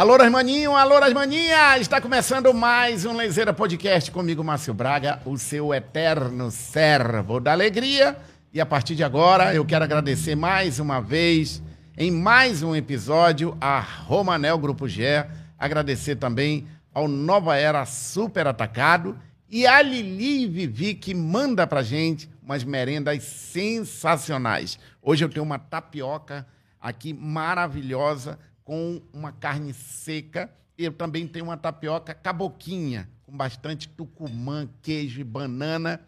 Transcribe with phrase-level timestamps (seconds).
[0.00, 1.78] Alô, Rasmaninho, alô, Rasmaninha!
[1.78, 8.16] Está começando mais um Lezeira Podcast comigo, Márcio Braga, o seu eterno servo da alegria.
[8.50, 11.62] E a partir de agora, eu quero agradecer mais uma vez,
[11.98, 15.22] em mais um episódio, a Romanel Grupo G.
[15.58, 19.18] Agradecer também ao Nova Era Super Atacado
[19.50, 24.78] e a Lili Vivi, que manda pra gente umas merendas sensacionais.
[25.02, 26.46] Hoje eu tenho uma tapioca
[26.80, 28.38] aqui maravilhosa
[28.70, 30.48] com uma carne seca.
[30.78, 36.00] Eu também tenho uma tapioca caboquinha, com bastante tucumã, queijo e banana.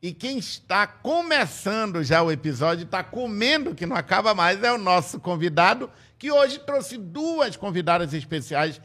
[0.00, 4.78] E quem está começando já o episódio, está comendo, que não acaba mais, é o
[4.78, 8.80] nosso convidado, que hoje trouxe duas convidadas especiais.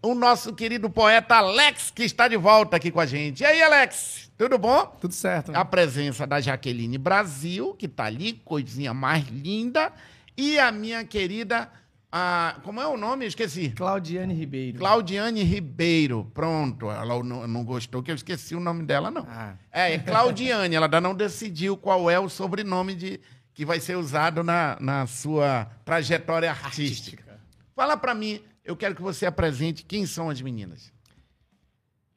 [0.00, 3.42] O nosso querido poeta Alex, que está de volta aqui com a gente.
[3.42, 4.86] E aí, Alex, tudo bom?
[5.02, 5.54] Tudo certo.
[5.54, 9.92] A presença da Jaqueline Brasil, que está ali, coisinha mais linda.
[10.34, 11.70] E a minha querida
[12.16, 13.26] a, como é o nome?
[13.26, 13.70] Esqueci.
[13.70, 14.78] Claudiane Ribeiro.
[14.78, 16.30] Claudiane Ribeiro.
[16.32, 16.88] Pronto.
[16.88, 19.26] Ela não, não gostou que eu esqueci o nome dela, não.
[19.28, 19.56] Ah.
[19.72, 20.76] É, é Claudiane.
[20.76, 23.20] ela ainda não decidiu qual é o sobrenome de,
[23.52, 27.32] que vai ser usado na, na sua trajetória artística.
[27.32, 27.40] artística.
[27.74, 30.92] Fala para mim, eu quero que você apresente quem são as meninas.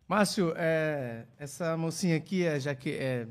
[0.07, 3.27] Márcio, é, essa mocinha aqui é, já que é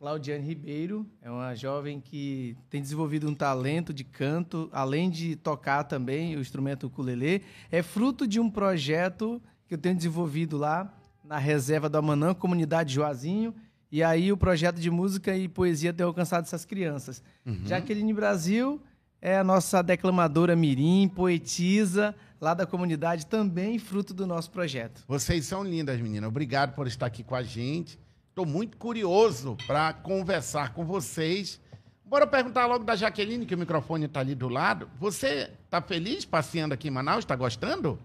[0.00, 5.84] Claudiane Ribeiro é uma jovem que tem desenvolvido um talento de canto, além de tocar
[5.84, 7.42] também o instrumento ukulele.
[7.70, 10.90] É fruto de um projeto que eu tenho desenvolvido lá
[11.22, 13.54] na reserva do Amanã, comunidade Joazinho.
[13.92, 17.22] E aí o projeto de música e poesia tem alcançado essas crianças.
[17.44, 17.60] Uhum.
[17.66, 18.80] Jaqueline Brasil
[19.20, 25.04] é a nossa declamadora mirim, poetisa lá da comunidade, também fruto do nosso projeto.
[25.06, 26.30] Vocês são lindas, meninas.
[26.30, 27.98] Obrigado por estar aqui com a gente.
[28.40, 31.60] Estou muito curioso para conversar com vocês.
[32.02, 34.88] Bora perguntar logo da Jaqueline, que o microfone está ali do lado.
[34.98, 37.18] Você está feliz passeando aqui em Manaus?
[37.18, 38.00] Está gostando?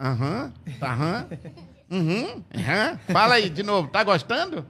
[0.00, 1.28] Aham, uhum, tá, aham.
[1.90, 2.00] Uhum.
[2.00, 2.98] Uhum.
[3.12, 4.66] Fala aí de novo, tá gostando?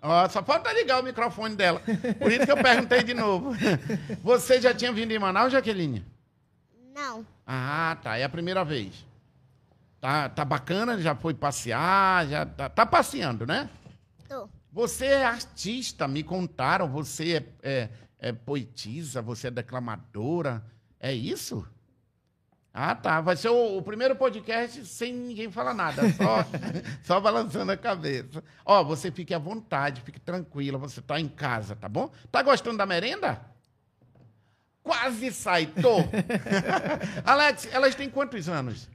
[0.00, 1.82] Ó, só falta ligar o microfone dela.
[2.18, 3.52] Por isso que eu perguntei de novo.
[4.24, 6.06] Você já tinha vindo em Manaus, Jaqueline?
[6.94, 7.22] Não.
[7.46, 8.16] Ah, tá.
[8.16, 9.06] É a primeira vez.
[10.00, 11.00] Tá, tá bacana?
[11.00, 12.26] Já foi passear?
[12.28, 13.68] Já tá, tá passeando, né?
[14.28, 14.48] Tô.
[14.72, 16.88] Você é artista, me contaram.
[16.88, 17.88] Você é, é,
[18.18, 20.64] é poetisa, você é declamadora.
[21.00, 21.66] É isso?
[22.72, 23.20] Ah, tá.
[23.20, 26.44] Vai ser o, o, primeiro podcast sem ninguém falar nada, só,
[27.02, 28.42] só balançando a cabeça.
[28.64, 32.10] Ó, você fique à vontade, fique tranquila, você está em casa, tá bom?
[32.30, 33.40] Tá gostando da merenda?
[34.80, 35.96] Quase sai, tô.
[37.26, 38.88] Alex, elas têm quantos anos?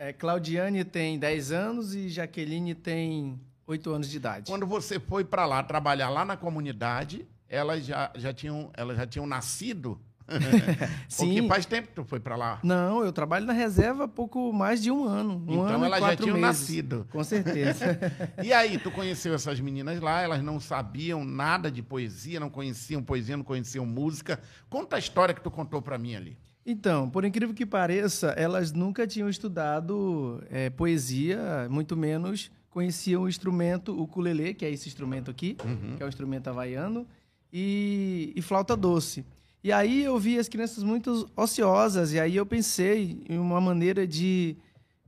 [0.00, 4.50] É, Claudiane tem 10 anos e Jaqueline tem 8 anos de idade.
[4.50, 9.06] Quando você foi para lá trabalhar lá na comunidade, elas já, já, tinham, elas já
[9.06, 10.00] tinham nascido?
[11.06, 11.34] Sim.
[11.34, 12.60] Porque faz tempo que tu foi para lá.
[12.62, 15.34] Não, eu trabalho na reserva há pouco mais de um ano.
[15.46, 16.60] Um então ano elas já tinham meses.
[16.60, 17.06] nascido.
[17.12, 17.98] Com certeza.
[18.42, 23.02] e aí, tu conheceu essas meninas lá, elas não sabiam nada de poesia, não conheciam
[23.02, 24.40] poesia, não conheciam música.
[24.70, 26.38] Conta a história que tu contou para mim ali.
[26.70, 33.28] Então, por incrível que pareça, elas nunca tinham estudado é, poesia, muito menos conheciam o
[33.28, 35.96] instrumento o ukulele, que é esse instrumento aqui, uhum.
[35.96, 37.04] que é o instrumento havaiano,
[37.52, 39.24] e, e, flauta doce.
[39.64, 44.06] E aí eu vi as crianças muito ociosas, e aí eu pensei em uma maneira
[44.06, 44.56] de,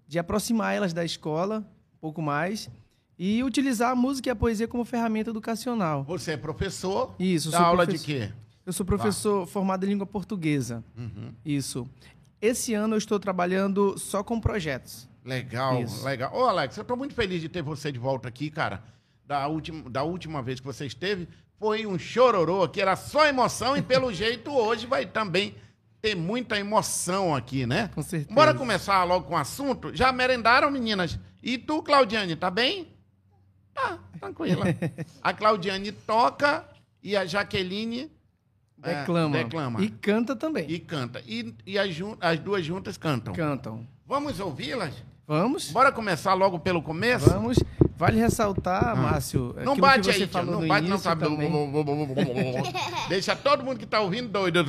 [0.09, 1.59] de aproximar elas da escola
[1.94, 2.69] um pouco mais
[3.17, 6.03] e utilizar a música e a poesia como ferramenta educacional.
[6.03, 7.15] Você é professor?
[7.21, 7.53] Isso.
[7.53, 8.33] Da aula de quê?
[8.65, 10.84] Eu sou professor formado em língua portuguesa.
[10.97, 11.34] Uhum.
[11.45, 11.89] Isso.
[12.41, 15.09] Esse ano eu estou trabalhando só com projetos.
[15.25, 16.05] Legal, Isso.
[16.05, 16.34] legal.
[16.34, 18.83] Ô, Alex, eu estou muito feliz de ter você de volta aqui, cara.
[19.25, 21.28] Da última, da última vez que você esteve,
[21.59, 25.55] foi um chororô aqui, era só emoção e pelo jeito hoje vai também
[26.00, 27.89] ter muita emoção aqui, né?
[27.94, 28.34] Com certeza.
[28.34, 29.94] Bora começar logo com o assunto?
[29.94, 31.19] Já merendaram, meninas?
[31.41, 32.89] E tu, Claudiane, tá bem?
[33.73, 34.65] Tá, tranquila.
[35.23, 36.69] a Claudiane toca
[37.00, 38.11] e a Jaqueline
[38.82, 39.38] Declama.
[39.38, 39.82] É, declama.
[39.82, 40.69] E canta também.
[40.69, 41.23] E canta.
[41.26, 41.90] E, e as,
[42.20, 43.32] as duas juntas cantam.
[43.32, 43.87] Cantam.
[44.06, 44.94] Vamos ouvi-las?
[45.26, 45.70] Vamos.
[45.70, 47.31] Bora começar logo pelo começo?
[47.31, 47.58] Vamos.
[47.96, 48.96] Vale ressaltar, ah.
[48.96, 49.55] Márcio.
[49.64, 51.25] Não bate aí, tia, não bate, não sabe.
[53.08, 54.58] Deixa todo mundo que está ouvindo doido.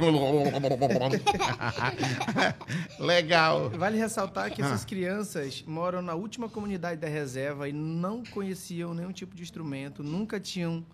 [2.99, 3.71] Legal.
[3.71, 4.65] Vale ressaltar que ah.
[4.65, 10.03] essas crianças moram na última comunidade da reserva e não conheciam nenhum tipo de instrumento,
[10.03, 10.85] nunca tinham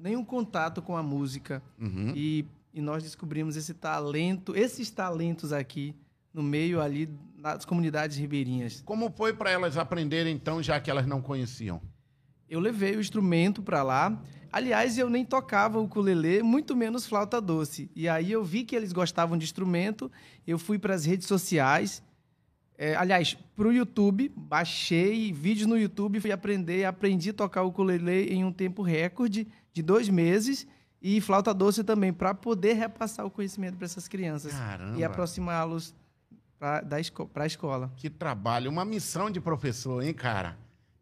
[0.00, 1.62] nenhum contato com a música.
[1.78, 2.12] Uhum.
[2.16, 5.94] E e nós descobrimos esse talento, esses talentos aqui
[6.32, 8.80] no meio ali das comunidades ribeirinhas.
[8.84, 11.80] Como foi para elas aprenderem então, já que elas não conheciam?
[12.48, 14.22] Eu levei o instrumento para lá.
[14.50, 17.90] Aliás, eu nem tocava o ukulele, muito menos flauta doce.
[17.94, 20.10] E aí eu vi que eles gostavam de instrumento,
[20.46, 22.02] eu fui para as redes sociais,
[22.78, 27.68] É, aliás, para o YouTube, baixei vídeos no YouTube, fui aprender, aprendi a tocar o
[27.68, 30.66] ukulele em um tempo recorde de dois meses
[31.02, 34.98] e flauta doce também, para poder repassar o conhecimento para essas crianças Caramba.
[34.98, 35.92] e aproximá-los
[36.58, 37.92] para esco a escola.
[37.96, 40.56] Que trabalho, uma missão de professor, hein, cara?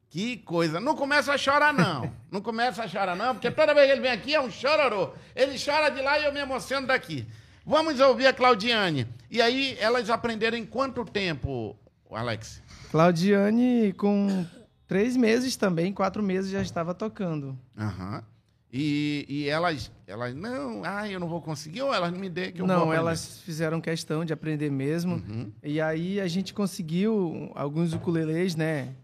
[0.09, 0.81] Que coisa.
[0.81, 2.11] Não começa a chorar, não.
[2.33, 5.13] Não começa a chorar, não, porque toda vez que ele vem aqui é um chororô.
[5.37, 7.27] Ele chora de lá e eu me emociono daqui.
[7.67, 9.07] Vamos ouvir a Claudiane.
[9.31, 11.77] E aí, elas aprenderam em quanto tempo,
[12.11, 12.63] Alex?
[12.91, 14.47] Claudiane, com
[14.89, 17.57] três meses também, quatro meses já estava tocando.
[17.79, 18.25] Aham.
[18.73, 22.63] E, e elas, elas, não, ah, eu não vou conseguir, ou elas me dê que
[22.63, 25.15] eu Não, elas fizeram questão de aprender mesmo.
[25.17, 25.51] Uhum.
[25.63, 28.95] E aí a gente conseguiu alguns ukulelês, né?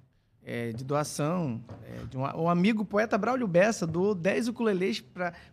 [0.47, 1.61] é, de doação.
[1.85, 5.01] é, de um, um amigo poeta Braulio Bessa doou 10 ukulelês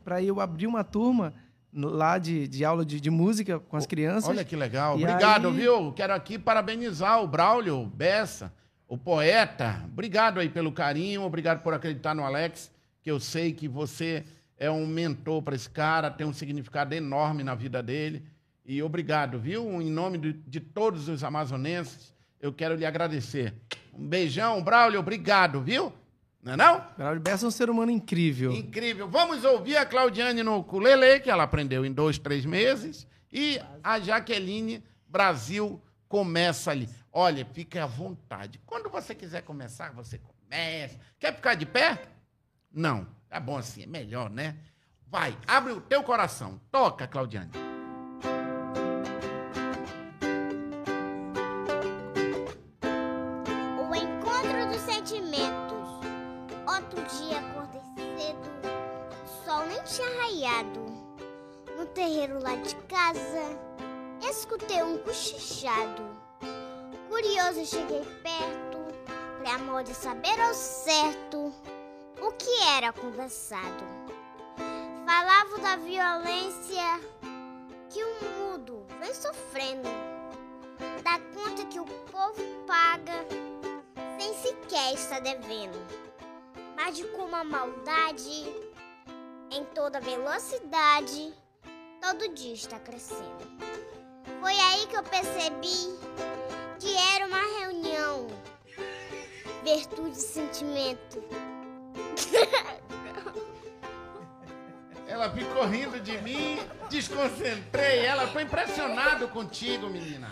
[0.03, 1.33] para eu abrir uma turma
[1.71, 4.29] no- lá de, de aula de, de música com as crianças.
[4.29, 4.99] Olha que legal.
[4.99, 5.91] E Obrigado, aí- viu?
[5.93, 8.53] Quero aqui parabenizar o Braulio Bessa,
[8.87, 9.81] o poeta.
[9.91, 12.71] Obrigado aí pelo carinho, obrigado por acreditar no Alex,
[13.03, 14.23] que eu sei que você
[14.57, 18.23] é um mentor para esse cara, tem um significado enorme na vida dele.
[18.65, 19.81] E obrigado, viu?
[19.81, 23.53] Em nome de, de todos os amazonenses, eu quero lhe agradecer.
[23.93, 25.91] Um beijão, Braulio, obrigado, viu?
[26.41, 26.85] Não é não?
[26.97, 28.53] Braulio Bessa é um ser humano incrível.
[28.53, 29.07] Incrível.
[29.07, 33.05] Vamos ouvir a Claudiane no ukulele, que ela aprendeu em dois, três meses.
[33.31, 36.87] E a Jaqueline Brasil começa ali.
[37.11, 38.61] Olha, fique à vontade.
[38.65, 40.97] Quando você quiser começar, você começa.
[41.19, 42.01] Quer ficar de pé?
[42.73, 43.05] Não.
[43.29, 44.57] Tá bom assim, é melhor, né?
[45.07, 46.59] Vai, abre o teu coração.
[46.71, 47.51] Toca, Claudiane.
[53.79, 55.73] O encontro dos sentimentos.
[56.67, 57.81] Outro dia acordei
[58.17, 58.49] cedo,
[59.45, 60.79] sol nem tinha raiado.
[61.77, 63.59] No terreiro lá de casa,
[64.21, 66.03] escutei um cochichado.
[67.09, 68.77] Curioso, cheguei perto,
[69.39, 71.51] pra amor de saber ao certo
[72.23, 73.83] o que era conversado.
[75.05, 77.01] Falavam da violência
[77.89, 79.89] que o mudo vem sofrendo
[81.03, 83.25] da conta que o povo paga
[84.17, 85.77] sem sequer estar devendo,
[86.77, 88.55] mas de como a maldade,
[89.51, 91.33] em toda velocidade,
[92.01, 93.43] todo dia está crescendo.
[94.39, 95.99] Foi aí que eu percebi
[96.79, 98.27] que era uma reunião,
[99.63, 101.52] virtude e sentimento.
[105.07, 106.57] Ela ficou rindo de mim,
[106.89, 108.25] desconcentrei ela.
[108.27, 110.31] Tô impressionado contigo, menina.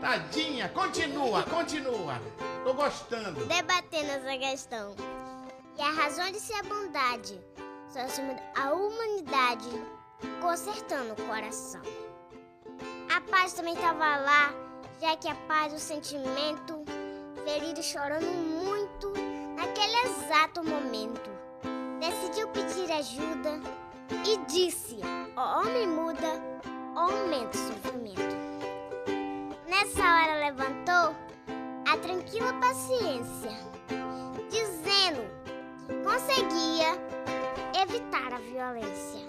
[0.00, 2.18] Tadinha, continua, continua.
[2.64, 3.44] Tô gostando.
[3.44, 4.96] debatendo essa questão.
[5.76, 7.38] E a razão de ser a bondade
[7.88, 9.68] só acima a humanidade,
[10.40, 11.82] consertando o coração.
[13.14, 14.52] A paz também estava lá,
[15.00, 16.84] já que a paz, o sentimento,
[17.44, 18.77] ferido chorando muito
[19.78, 21.30] naquele exato momento.
[22.00, 23.60] Decidiu pedir ajuda
[24.26, 24.98] e disse:
[25.36, 26.42] O homem muda,
[26.96, 28.36] aumenta o sofrimento.
[29.68, 31.14] Nessa hora levantou
[31.86, 33.52] a tranquila paciência,
[34.50, 35.22] dizendo
[35.86, 36.98] que conseguia
[37.80, 39.26] evitar a violência,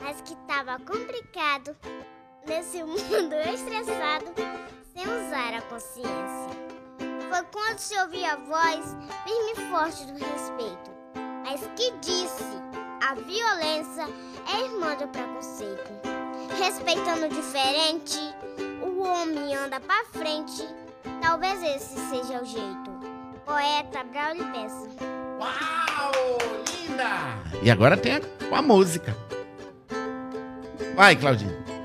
[0.00, 1.76] mas que estava complicado
[2.46, 4.26] nesse mundo estressado
[4.94, 6.67] sem usar a consciência.
[7.28, 10.90] Foi quando se ouvia a voz firme e forte do respeito,
[11.44, 12.44] mas que disse:
[13.06, 14.06] a violência
[14.52, 15.90] é irmã do preconceito.
[16.58, 18.18] Respeitando o diferente,
[18.82, 20.66] o homem anda pra frente.
[21.20, 22.90] Talvez esse seja o jeito.
[23.44, 24.88] Poeta Braulio Bessa.
[25.38, 26.12] Uau,
[26.66, 27.60] linda!
[27.62, 28.20] E agora tem a,
[28.56, 29.14] a música.
[30.94, 31.77] Vai, Claudinha.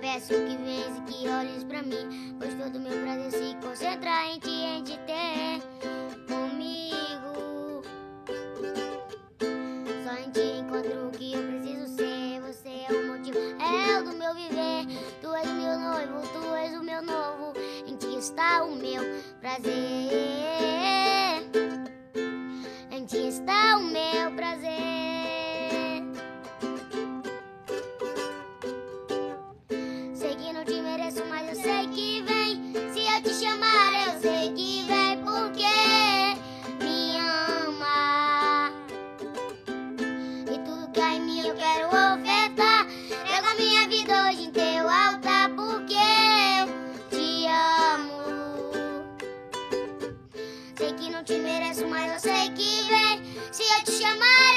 [0.00, 4.38] Peço que venhas e que olhes pra mim, pois todo meu prazer se concentra em
[4.40, 5.60] ti, em te ter
[6.26, 7.82] comigo.
[10.02, 12.40] Só em ti encontro o que eu preciso ser.
[12.40, 14.86] Você é o motivo, é o do meu viver.
[15.20, 17.52] Tu és o meu noivo, tu és o meu novo.
[17.86, 19.02] Em ti está o meu
[19.40, 19.89] prazer.
[54.10, 54.49] Se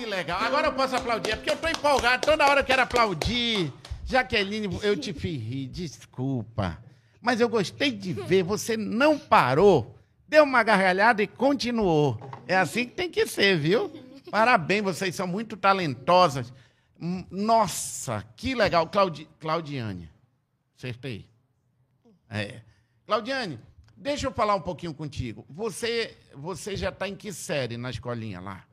[0.00, 0.40] Que legal!
[0.40, 3.70] Agora eu posso aplaudir, é porque eu tô empolgado, toda hora eu quero aplaudir.
[4.06, 6.82] Jaqueline, eu te fiz rir, desculpa.
[7.20, 9.94] Mas eu gostei de ver, você não parou,
[10.26, 12.18] deu uma gargalhada e continuou.
[12.48, 13.92] É assim que tem que ser, viu?
[14.30, 16.50] Parabéns, vocês são muito talentosas.
[16.98, 18.86] Hum, Nossa, que legal.
[18.86, 19.28] Claudi...
[19.38, 20.08] Claudiane,
[20.78, 21.28] acertei.
[22.30, 22.62] É.
[23.06, 23.60] Claudiane,
[23.94, 25.44] deixa eu falar um pouquinho contigo.
[25.50, 28.64] Você, você já está em que série na escolinha lá?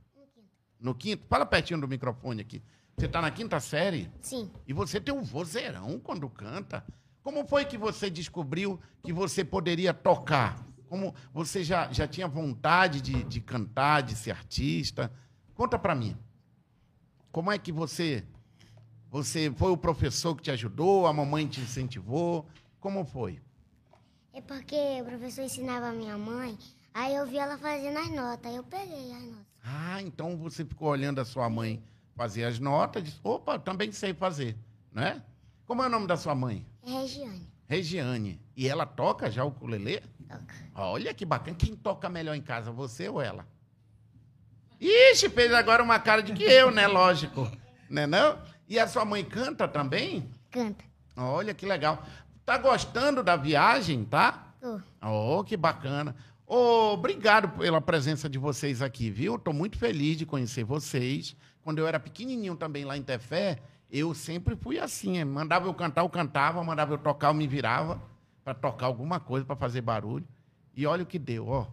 [0.79, 1.23] No quinto?
[1.27, 2.61] Fala pertinho do microfone aqui.
[2.97, 4.11] Você está na quinta série?
[4.21, 4.51] Sim.
[4.67, 6.83] E você tem um vozeirão quando canta.
[7.23, 10.65] Como foi que você descobriu que você poderia tocar?
[10.87, 15.11] Como você já, já tinha vontade de, de cantar, de ser artista?
[15.53, 16.17] Conta para mim.
[17.31, 18.25] Como é que você
[19.09, 22.45] você foi o professor que te ajudou, a mamãe te incentivou?
[22.79, 23.39] Como foi?
[24.33, 26.57] É porque o professor ensinava a minha mãe,
[26.93, 29.47] aí eu vi ela fazendo as notas, aí eu peguei as notas.
[29.63, 31.83] Ah, então você ficou olhando a sua mãe
[32.15, 34.57] fazer as notas, disse, opa, também sei fazer,
[34.91, 35.21] né?
[35.65, 36.65] Como é o nome da sua mãe?
[36.85, 37.47] É Regiane.
[37.67, 38.41] Regiane.
[38.55, 40.01] E ela toca já o ukulele?
[40.27, 40.55] Toca.
[40.73, 41.57] Olha que bacana.
[41.57, 43.45] Quem toca melhor em casa, você ou ela?
[44.79, 46.87] Ixi, fez agora uma cara de que eu, né?
[46.87, 47.51] Lógico.
[47.89, 48.39] Né não?
[48.67, 50.29] E a sua mãe canta também?
[50.51, 50.83] Canta.
[51.15, 52.03] Olha que legal.
[52.45, 54.53] Tá gostando da viagem, tá?
[54.61, 54.79] Tô.
[55.01, 56.15] Oh, que bacana.
[56.49, 59.35] Obrigado pela presença de vocês aqui, viu?
[59.35, 61.35] Estou muito feliz de conhecer vocês.
[61.61, 63.59] Quando eu era pequenininho também lá em Tefé,
[63.91, 65.21] eu sempre fui assim.
[65.25, 66.63] Mandava eu cantar, eu cantava.
[66.63, 68.01] Mandava eu tocar, eu me virava
[68.45, 70.25] para tocar alguma coisa, para fazer barulho.
[70.73, 71.67] E olha o que deu, ó.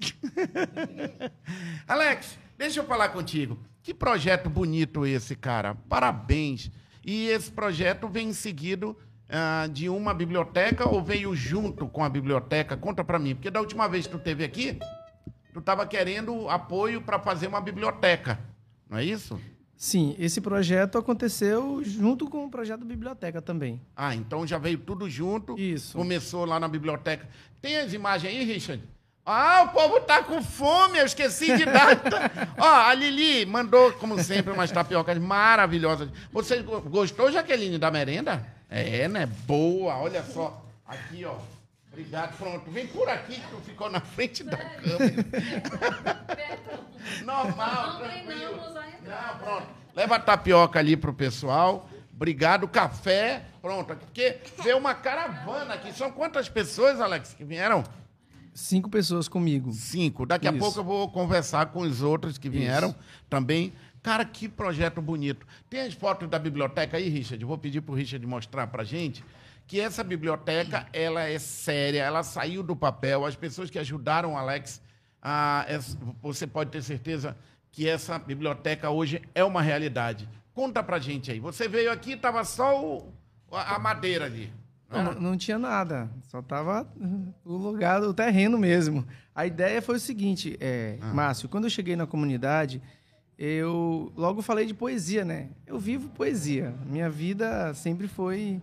[1.86, 3.56] Alex, deixa eu falar contigo.
[3.80, 5.76] Que projeto bonito esse, cara.
[5.88, 6.68] Parabéns.
[7.04, 12.76] E esse projeto vem seguido ah, de uma biblioteca ou veio junto com a biblioteca?
[12.76, 14.78] Conta pra mim, porque da última vez que tu teve aqui,
[15.52, 18.38] tu estava querendo apoio para fazer uma biblioteca,
[18.88, 19.40] não é isso?
[19.76, 23.78] Sim, esse projeto aconteceu junto com o projeto da biblioteca também.
[23.94, 25.58] Ah, então já veio tudo junto.
[25.58, 25.98] Isso.
[25.98, 27.28] Começou lá na biblioteca.
[27.60, 28.82] Tem as imagens aí, Richard?
[29.28, 32.00] Ah, o povo tá com fome, eu esqueci de dar.
[32.56, 36.08] Ó, a Lili mandou, como sempre, umas tapiocas maravilhosas.
[36.32, 38.46] Você go- gostou, Jaqueline, da merenda?
[38.68, 39.26] É, né?
[39.46, 40.64] Boa, olha só.
[40.86, 41.36] Aqui, ó.
[41.92, 42.70] Obrigado, pronto.
[42.70, 45.24] Vem por aqui que tu ficou na frente da câmera.
[47.24, 48.26] Normal, Não tranquilo.
[48.26, 48.98] treinamos ainda.
[49.08, 49.66] Não, pronto.
[49.94, 51.88] Leva a tapioca ali pro pessoal.
[52.14, 52.68] Obrigado.
[52.68, 53.44] Café.
[53.62, 53.94] Pronto.
[53.96, 55.92] Porque veio uma caravana aqui.
[55.92, 57.82] São quantas pessoas, Alex, que vieram?
[58.52, 59.72] Cinco pessoas comigo.
[59.72, 60.26] Cinco.
[60.26, 60.58] Daqui a Isso.
[60.58, 62.94] pouco eu vou conversar com os outros que vieram
[63.28, 63.72] também.
[64.06, 65.44] Cara, que projeto bonito.
[65.68, 67.44] Tem as fotos da biblioteca aí, Richard?
[67.44, 69.24] Vou pedir pro Richard mostrar pra gente
[69.66, 73.26] que essa biblioteca, ela é séria, ela saiu do papel.
[73.26, 74.80] As pessoas que ajudaram o Alex,
[75.76, 77.36] es- você pode ter certeza
[77.72, 80.28] que essa biblioteca hoje é uma realidade.
[80.54, 81.40] Conta pra gente aí.
[81.40, 83.12] Você veio aqui, estava só o,
[83.50, 84.52] a madeira ali.
[84.88, 86.86] Não, não, não, tinha nada, só tava
[87.44, 89.04] o lugar, o terreno mesmo.
[89.34, 91.12] A ideia foi o seguinte, é, ah.
[91.12, 92.80] Márcio, quando eu cheguei na comunidade,
[93.38, 95.50] eu logo falei de poesia, né?
[95.66, 96.74] Eu vivo poesia.
[96.86, 98.60] Minha vida sempre foi.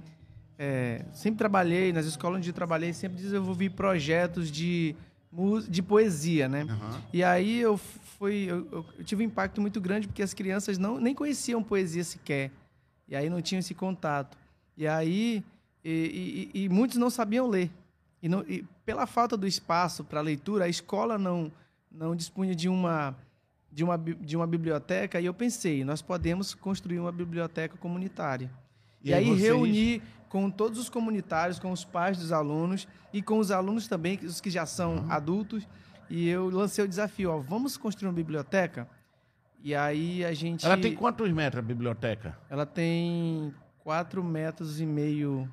[0.58, 4.96] É, sempre trabalhei, nas escolas onde trabalhei, sempre desenvolvi projetos de,
[5.68, 6.64] de poesia, né?
[6.64, 7.02] Uhum.
[7.12, 11.00] E aí eu, fui, eu, eu, tive um impacto muito grande porque as crianças não,
[11.00, 12.50] nem conheciam poesia sequer.
[13.08, 14.38] E aí não tinham esse contato.
[14.76, 15.44] E aí.
[15.86, 17.70] E, e, e muitos não sabiam ler.
[18.22, 21.52] E, não, e pela falta do espaço para leitura, a escola não,
[21.92, 23.14] não dispunha de uma
[23.74, 28.52] de uma, de uma biblioteca e eu pensei, nós podemos construir uma biblioteca comunitária.
[29.04, 29.42] E, e aí vocês...
[29.42, 34.20] reunir com todos os comunitários, com os pais dos alunos e com os alunos também,
[34.24, 35.12] os que já são uhum.
[35.12, 35.68] adultos,
[36.10, 38.88] e eu lancei o desafio, ó, vamos construir uma biblioteca?
[39.64, 40.66] E aí a gente...
[40.66, 42.38] Ela tem quantos metros a biblioteca?
[42.50, 45.52] Ela tem quatro metros e meio...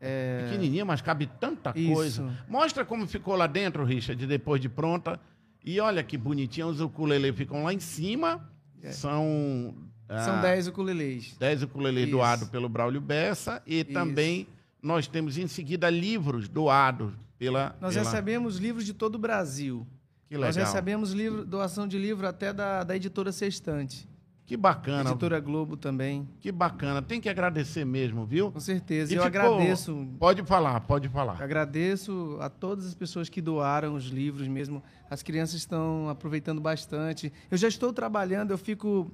[0.00, 0.44] É...
[0.44, 1.92] Pequenininha, mas cabe tanta Isso.
[1.92, 2.36] coisa.
[2.46, 5.18] Mostra como ficou lá dentro, Richard, depois de pronta.
[5.64, 8.48] E olha que bonitinho, os ukulele ficam lá em cima.
[8.82, 8.92] É.
[8.92, 9.74] São.
[10.08, 11.36] São 10 ah, ukulelês.
[11.38, 13.62] 10 ukulelês doados pelo Braulio Bessa.
[13.66, 13.92] E Isso.
[13.92, 14.46] também
[14.82, 17.76] nós temos em seguida livros doados pela.
[17.80, 18.06] Nós pela...
[18.06, 19.86] recebemos livros de todo o Brasil.
[20.28, 20.48] Que legal.
[20.48, 24.08] Nós recebemos livro, doação de livro até da, da editora Sextante.
[24.48, 25.10] Que bacana.
[25.10, 26.26] Editora Globo também.
[26.40, 27.02] Que bacana.
[27.02, 28.50] Tem que agradecer mesmo, viu?
[28.50, 29.12] Com certeza.
[29.12, 29.40] E eu ficou...
[29.42, 30.08] agradeço.
[30.18, 31.42] Pode falar, pode falar.
[31.42, 34.82] Agradeço a todas as pessoas que doaram os livros mesmo.
[35.10, 37.30] As crianças estão aproveitando bastante.
[37.50, 39.12] Eu já estou trabalhando, eu fico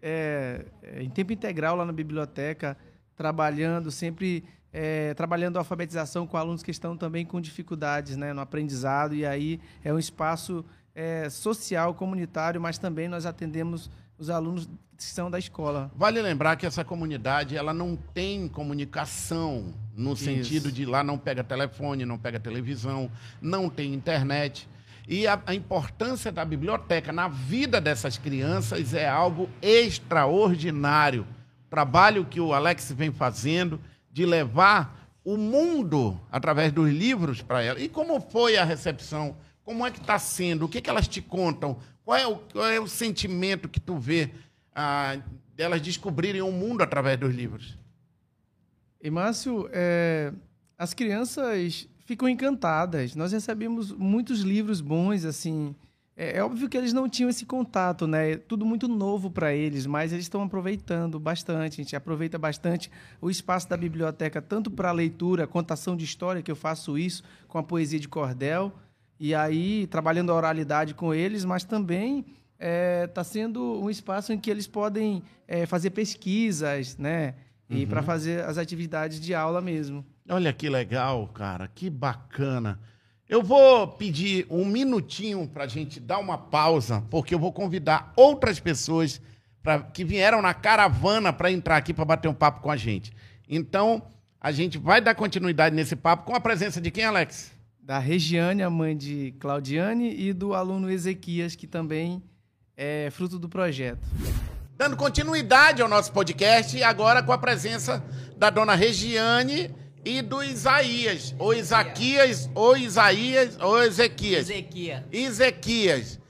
[0.00, 0.64] é,
[1.02, 2.74] em tempo integral lá na biblioteca,
[3.14, 4.42] trabalhando, sempre
[4.72, 9.14] é, trabalhando a alfabetização com alunos que estão também com dificuldades né, no aprendizado.
[9.14, 13.90] E aí é um espaço é, social, comunitário, mas também nós atendemos
[14.22, 15.90] os alunos que são da escola.
[15.96, 20.24] Vale lembrar que essa comunidade ela não tem comunicação no Isso.
[20.24, 24.68] sentido de lá não pega telefone, não pega televisão, não tem internet.
[25.08, 31.26] E a, a, importância da biblioteca na vida dessas crianças é algo extraordinário.
[31.68, 33.80] Trabalho que o Alex vem fazendo
[34.12, 37.80] de levar o mundo através dos livros para ela.
[37.80, 39.36] E como foi a recepção?
[39.64, 40.66] Como é que está sendo?
[40.66, 41.76] O que, que elas te contam?
[42.04, 44.30] Qual é o, qual é o sentimento que tu vê
[44.74, 45.18] ah,
[45.54, 47.78] delas descobrirem o mundo através dos livros?
[49.00, 50.32] E, Márcio, é,
[50.78, 53.14] as crianças ficam encantadas.
[53.14, 55.74] Nós recebemos muitos livros bons, assim.
[56.16, 58.32] É, é óbvio que eles não tinham esse contato, né?
[58.32, 61.80] É tudo muito novo para eles, mas eles estão aproveitando bastante.
[61.80, 66.50] A gente aproveita bastante o espaço da biblioteca, tanto para leitura, contação de história, que
[66.50, 68.72] eu faço isso com a poesia de cordel,
[69.22, 74.32] e aí trabalhando a oralidade com eles, mas também está é, tá sendo um espaço
[74.32, 77.34] em que eles podem é, fazer pesquisas, né?
[77.70, 77.86] E uhum.
[77.88, 80.04] para fazer as atividades de aula mesmo.
[80.28, 82.80] Olha que legal, cara, que bacana.
[83.28, 88.12] Eu vou pedir um minutinho para a gente dar uma pausa, porque eu vou convidar
[88.16, 89.22] outras pessoas
[89.62, 93.12] pra, que vieram na caravana para entrar aqui para bater um papo com a gente.
[93.48, 94.02] Então,
[94.40, 97.61] a gente vai dar continuidade nesse papo com a presença de quem, Alex?
[97.82, 102.22] Da Regiane, a mãe de Claudiane, e do aluno Ezequias, que também
[102.76, 104.06] é fruto do projeto.
[104.76, 108.02] Dando continuidade ao nosso podcast, agora com a presença
[108.36, 109.70] da dona Regiane
[110.04, 114.48] e do Isaías, ou Isaquias, ou Isaías, ou Ezequias.
[114.48, 115.02] Ezequias.
[115.12, 116.20] Ezequias.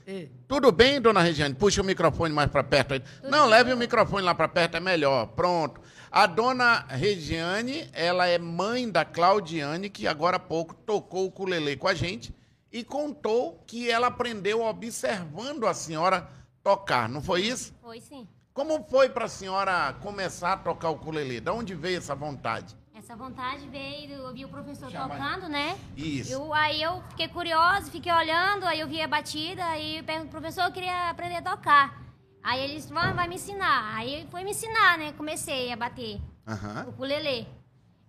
[0.47, 1.55] Tudo bem, dona Regiane?
[1.55, 2.99] Puxa o microfone mais para perto aí.
[2.99, 3.75] Tudo Não, leve bom.
[3.75, 5.27] o microfone lá para perto, é melhor.
[5.27, 5.79] Pronto.
[6.15, 11.75] A dona Regiane, ela é mãe da Claudiane, que agora há pouco tocou o culelê
[11.75, 12.31] com a gente
[12.71, 16.29] e contou que ela aprendeu observando a senhora
[16.63, 17.73] tocar, não foi isso?
[17.81, 18.27] Foi sim.
[18.53, 21.41] Como foi para a senhora começar a tocar o culelê?
[21.41, 22.77] De onde veio essa vontade?
[22.93, 25.15] Essa vontade veio, eu vi o professor Chama.
[25.15, 25.75] tocando, né?
[25.97, 26.31] Isso.
[26.31, 30.29] Eu, aí eu fiquei curiosa, fiquei olhando, aí eu vi a batida, aí eu perguntei,
[30.29, 32.03] professor, eu queria aprender a tocar.
[32.43, 33.95] Aí eles vão, ah, vai me ensinar.
[33.95, 35.13] Aí foi me ensinar, né?
[35.13, 36.85] Comecei a bater uhum.
[36.87, 37.47] o ukulele.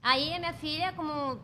[0.03, 1.39] Aí a minha filha, como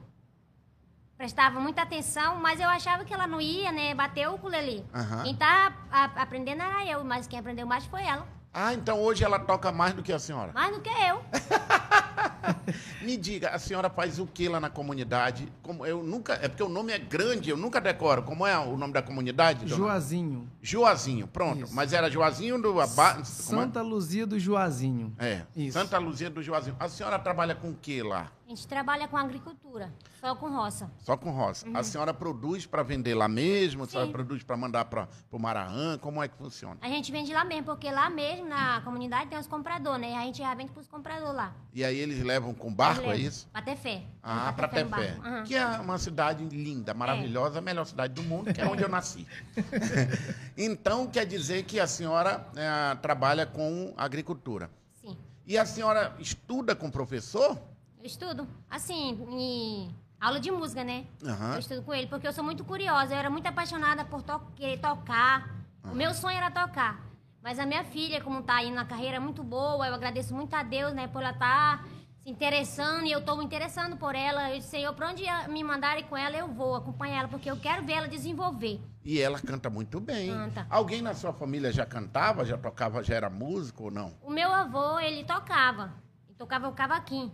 [1.17, 3.95] prestava muita atenção, mas eu achava que ela não ia, né?
[3.95, 4.85] Bater o ukulele.
[4.93, 5.23] Uhum.
[5.23, 8.27] Quem tá a, aprendendo era eu, mas quem aprendeu mais foi ela.
[8.53, 10.53] Ah, então hoje ela toca mais do que a senhora?
[10.53, 11.23] Mais do que eu.
[13.01, 15.51] Me diga, a senhora faz o que lá na comunidade?
[15.63, 18.23] Como eu nunca, é porque o nome é grande, eu nunca decoro.
[18.23, 19.65] Como é o nome da comunidade?
[19.65, 19.77] dona?
[19.77, 20.51] Juazinho.
[20.63, 21.65] Juazinho, pronto.
[21.65, 21.75] Isso.
[21.75, 23.19] Mas era Juazinho do Aba...
[23.21, 23.25] é?
[23.25, 25.15] Santa Luzia do Juazinho.
[25.19, 25.79] É, Isso.
[25.79, 26.77] Santa Luzia do Juazinho.
[26.79, 28.31] A senhora trabalha com o que lá?
[28.47, 30.91] A gente trabalha com agricultura, só com roça.
[30.99, 31.65] Só com roça.
[31.73, 33.85] A senhora produz para vender lá mesmo?
[33.85, 34.13] A senhora Sim.
[34.13, 35.97] produz para mandar para o Maraã?
[35.99, 36.77] Como é que funciona?
[36.83, 40.17] A gente vende lá mesmo, porque lá mesmo na comunidade tem os compradores, né?
[40.17, 41.55] A gente já vende pros compradores lá.
[41.73, 43.19] E aí eles levam com barco, é Leva.
[43.21, 43.49] isso?
[43.53, 44.03] Pra ter fé.
[44.21, 45.17] Ah, para Tefé.
[45.25, 45.45] Aham.
[45.45, 48.89] Que é uma cidade linda, maravilhosa, a melhor cidade do mundo, que é onde eu
[48.91, 49.27] nasci.
[50.65, 54.71] então, quer dizer que a senhora eh, trabalha com agricultura.
[54.95, 55.17] Sim.
[55.47, 57.59] E a senhora estuda com professor?
[57.99, 61.07] Eu estudo, assim, em aula de música, né?
[61.25, 61.55] Aham.
[61.55, 63.15] Eu estudo com ele, porque eu sou muito curiosa.
[63.15, 65.55] Eu era muito apaixonada por to querer tocar.
[65.85, 67.01] O meu sonho era tocar.
[67.43, 70.63] Mas a minha filha, como tá aí na carreira muito boa, eu agradeço muito a
[70.63, 71.87] Deus, né, por ela estar
[72.23, 74.51] se interessando e eu tô me interessando por ela.
[74.51, 77.57] Eu disse, Senhor, pra onde me mandarem com ela, eu vou acompanhar ela, porque eu
[77.57, 78.81] quero ver ela desenvolver.
[79.05, 80.31] E ela canta muito bem.
[80.31, 80.67] Canta.
[80.69, 84.15] Alguém na sua família já cantava, já tocava, já era músico ou não?
[84.23, 85.95] O meu avô, ele tocava.
[86.29, 87.33] Ele tocava o cavaquinho.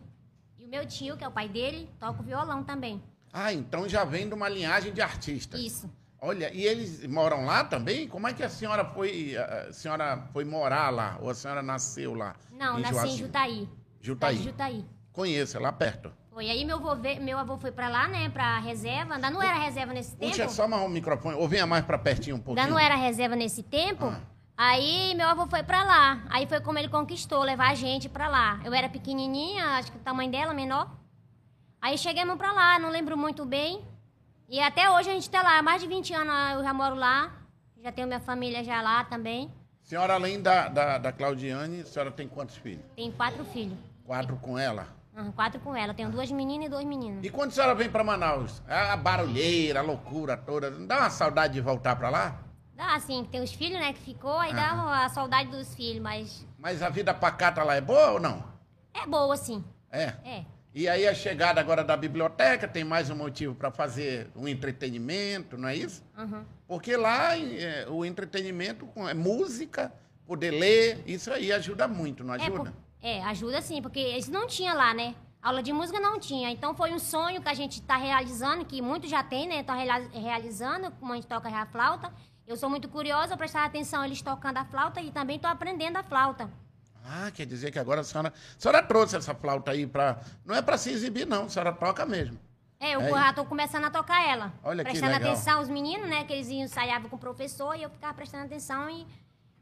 [0.58, 3.02] E o meu tio, que é o pai dele, toca o violão também.
[3.32, 5.60] Ah, então já vem de uma linhagem de artistas.
[5.60, 5.90] Isso.
[6.18, 8.08] Olha, e eles moram lá também?
[8.08, 11.18] Como é que a senhora foi, a senhora foi morar lá?
[11.20, 12.34] Ou a senhora nasceu lá?
[12.50, 13.18] Não, nasci em Juazeiro?
[13.18, 13.68] Jutaí.
[14.06, 14.36] Jutaí.
[14.36, 14.84] De Jutaí.
[15.12, 16.12] Conheço, é lá perto.
[16.32, 19.14] Foi aí meu avô, meu avô foi pra lá, né, pra reserva.
[19.14, 20.32] Ainda não era reserva nesse tempo.
[20.32, 21.36] Puxa, só amarrar o microfone.
[21.36, 22.62] Ou venha mais pra pertinho um pouquinho.
[22.62, 24.04] Ainda não era reserva nesse tempo.
[24.04, 24.20] Ah.
[24.56, 26.22] Aí meu avô foi pra lá.
[26.28, 28.60] Aí foi como ele conquistou, levar a gente pra lá.
[28.64, 30.90] Eu era pequenininha, acho que o tamanho dela menor.
[31.80, 33.82] Aí chegamos pra lá, não lembro muito bem.
[34.48, 36.94] E até hoje a gente tá lá, há mais de 20 anos eu já moro
[36.94, 37.32] lá.
[37.82, 39.50] Já tenho minha família já lá também.
[39.82, 42.84] Senhora, além da, da, da Claudiane, a senhora tem quantos filhos?
[42.94, 43.78] Tenho quatro filhos.
[44.06, 44.86] Quatro com ela?
[45.16, 45.92] Aham, quatro com ela.
[45.94, 47.24] Tenho duas meninas e dois meninos.
[47.24, 48.62] E quando a senhora vem pra Manaus?
[48.68, 52.38] A barulheira, a loucura toda, não dá uma saudade de voltar pra lá?
[52.74, 56.46] Dá assim, tem os filhos, né, que ficou, aí dá a saudade dos filhos, mas
[56.58, 58.44] Mas a vida pacata lá é boa ou não?
[58.92, 59.64] é boa, sim.
[59.90, 60.12] É.
[60.24, 60.44] É.
[60.74, 65.56] E aí a chegada agora da biblioteca tem mais um motivo para fazer um entretenimento,
[65.56, 66.04] não é isso?
[66.18, 66.44] Uhum.
[66.68, 69.90] Porque lá é, o entretenimento com- é música,
[70.26, 72.58] poder ler, isso aí ajuda muito, não É, ajuda?
[72.72, 75.14] por- é, ajuda sim, porque isso não tinha lá, né?
[75.42, 76.50] Aula de música não tinha.
[76.50, 79.60] Então foi um sonho que a gente está realizando, que muitos já tem, né?
[79.60, 79.76] Estão
[80.12, 82.12] realizando, como a gente toca já a flauta.
[82.46, 86.02] Eu sou muito curiosa, prestar atenção eles tocando a flauta e também estou aprendendo a
[86.02, 86.50] flauta.
[87.04, 90.18] Ah, quer dizer que agora a senhora, a senhora trouxe essa flauta aí para.
[90.44, 92.38] Não é para se exibir, não, a senhora toca mesmo.
[92.80, 94.52] É, eu É já estou começando a tocar ela.
[94.62, 95.30] Olha que prestando legal.
[95.32, 96.24] atenção, os meninos, né?
[96.24, 99.06] Que eles ensaiavam com o professor e eu ficava prestando atenção e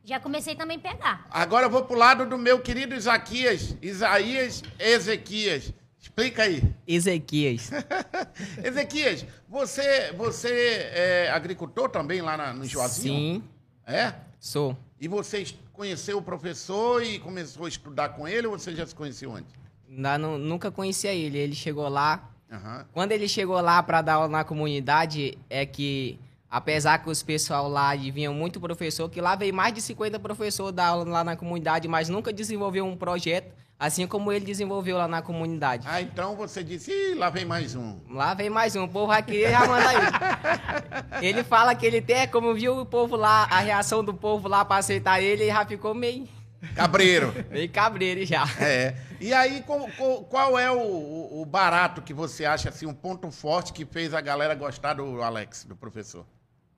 [0.04, 1.26] já comecei também a pegar.
[1.30, 5.72] Agora eu vou pro lado do meu querido Isaquias, Isaías Ezequias.
[5.98, 6.62] Explica aí.
[6.86, 7.70] Ezequias.
[8.62, 13.36] Ezequias, você, você é agricultor também lá na, no Juazinho?
[13.40, 13.44] Sim,
[13.86, 14.14] É?
[14.38, 14.76] sou.
[15.00, 18.94] E você conheceu o professor e começou a estudar com ele ou você já se
[18.94, 19.52] conheceu antes?
[19.88, 21.38] Nu- nunca conhecia ele.
[21.38, 22.30] Ele chegou lá.
[22.50, 22.86] Aham.
[22.92, 26.18] Quando ele chegou lá para dar aula na comunidade, é que,
[26.56, 30.72] apesar que os pessoal lá vinham muito professor, que lá veio mais de 50 professores
[30.72, 35.08] dar aula lá na comunidade, mas nunca desenvolveu um projeto, assim como ele desenvolveu lá
[35.08, 35.84] na comunidade.
[35.90, 37.98] Ah, então você disse, Ih, lá vem mais um.
[38.08, 41.26] Lá vem mais um, o povo aqui já manda aí.
[41.26, 44.64] Ele fala que ele tem, como viu o povo lá, a reação do povo lá
[44.64, 46.28] para aceitar ele, ele já ficou meio,
[46.76, 47.34] Cabreiro.
[47.50, 48.44] meio cabreiro já.
[48.60, 48.94] É.
[49.20, 49.86] E aí, qual,
[50.30, 54.20] qual- é o- o barato que você acha, assim, um ponto forte que fez a
[54.20, 56.24] galera gostar do Alex, do professor?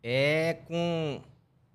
[0.09, 1.21] É com,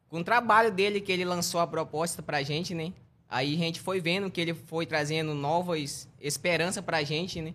[0.07, 2.93] com o trabalho dele que ele lançou a proposta pra gente, né?
[3.27, 7.53] Aí a gente foi vendo que ele foi trazendo novas esperanças pra gente, né?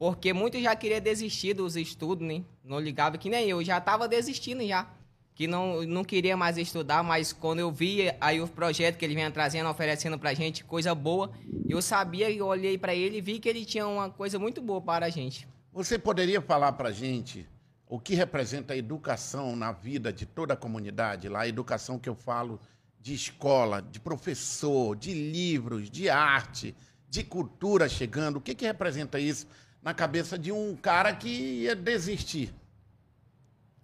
[0.00, 2.42] Porque muitos já queriam desistir dos estudos, né?
[2.64, 4.90] Não ligava que nem eu, já tava desistindo já.
[5.32, 9.14] Que não, não queria mais estudar, mas quando eu vi aí o projeto que ele
[9.14, 11.30] vinha trazendo, oferecendo pra gente, coisa boa,
[11.68, 14.80] eu sabia, eu olhei pra ele e vi que ele tinha uma coisa muito boa
[14.80, 15.46] para a gente.
[15.72, 17.46] Você poderia falar pra gente
[17.90, 21.40] o que representa a educação na vida de toda a comunidade lá?
[21.40, 22.60] A educação que eu falo
[23.00, 26.72] de escola, de professor, de livros, de arte,
[27.08, 28.36] de cultura chegando.
[28.36, 29.48] O que, que representa isso
[29.82, 32.54] na cabeça de um cara que ia desistir?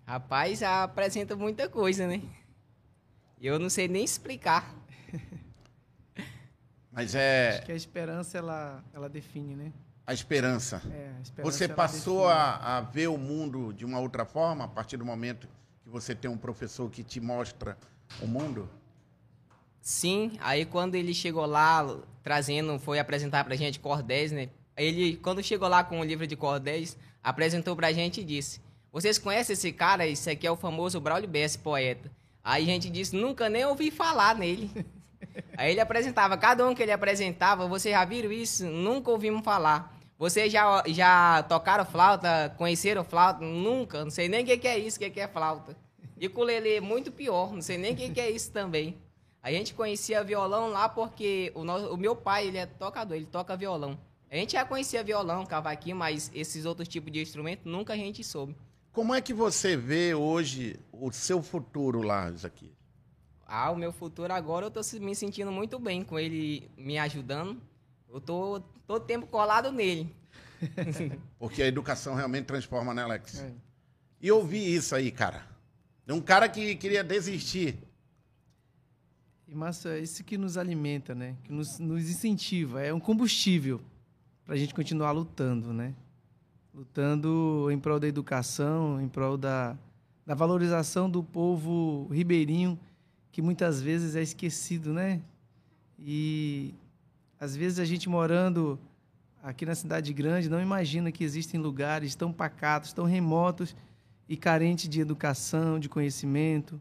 [0.06, 2.22] Rapaz, apresenta muita coisa, né?
[3.40, 4.72] Eu não sei nem explicar.
[6.92, 9.72] Mas é Acho que a esperança, ela, ela define, né?
[10.06, 10.80] a esperança.
[10.92, 11.05] É, a esperança,
[11.42, 15.04] Você ela passou a, a ver o mundo de uma outra forma a partir do
[15.04, 15.48] momento
[15.82, 17.76] que você tem um professor que te mostra
[18.20, 18.68] o mundo?
[19.80, 21.86] Sim, aí quando ele chegou lá,
[22.22, 24.48] trazendo, foi apresentar pra gente cordéis, né?
[24.76, 28.60] ele, quando chegou lá com o livro de cordéis, apresentou pra gente e disse:
[28.92, 30.06] Vocês conhecem esse cara?
[30.06, 32.10] Esse aqui é o famoso Braulio Bess, poeta.
[32.44, 34.70] Aí a gente disse: Nunca nem ouvi falar nele.
[35.56, 38.64] Aí ele apresentava, cada um que ele apresentava, vocês já viram isso?
[38.66, 39.95] Nunca ouvimos falar.
[40.18, 43.44] Vocês já, já tocaram flauta, conheceram flauta?
[43.44, 45.76] Nunca, não sei nem o que é isso, o que é flauta.
[46.18, 48.96] E ukulele muito pior, não sei nem o que é isso também.
[49.42, 53.26] A gente conhecia violão lá porque o, nosso, o meu pai, ele é tocador, ele
[53.26, 53.98] toca violão.
[54.30, 58.24] A gente já conhecia violão, cavaquinho, mas esses outros tipos de instrumento nunca a gente
[58.24, 58.56] soube.
[58.92, 62.72] Como é que você vê hoje o seu futuro lá, aqui?
[63.46, 67.60] Ah, o meu futuro agora eu tô me sentindo muito bem com ele me ajudando.
[68.08, 70.14] Eu tô todo tempo colado nele.
[71.38, 73.40] Porque a educação realmente transforma, né, Alex?
[73.40, 73.52] É.
[74.20, 75.46] E eu vi isso aí, cara.
[76.06, 77.78] De um cara que queria desistir.
[79.48, 81.36] E, massa, é isso que nos alimenta, né?
[81.44, 82.82] Que nos, nos incentiva.
[82.82, 83.80] É um combustível
[84.44, 85.94] para a gente continuar lutando, né?
[86.72, 89.76] Lutando em prol da educação, em prol da,
[90.24, 92.78] da valorização do povo ribeirinho,
[93.30, 95.22] que muitas vezes é esquecido, né?
[95.98, 96.74] E
[97.38, 98.78] às vezes a gente morando
[99.42, 103.76] aqui na cidade grande não imagina que existem lugares tão pacatos, tão remotos
[104.28, 106.80] e carentes de educação, de conhecimento.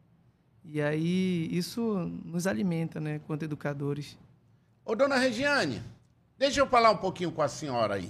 [0.63, 4.17] E aí isso nos alimenta, né, quanto educadores.
[4.83, 5.81] Ô, dona Regiane,
[6.37, 8.09] deixa eu falar um pouquinho com a senhora aí.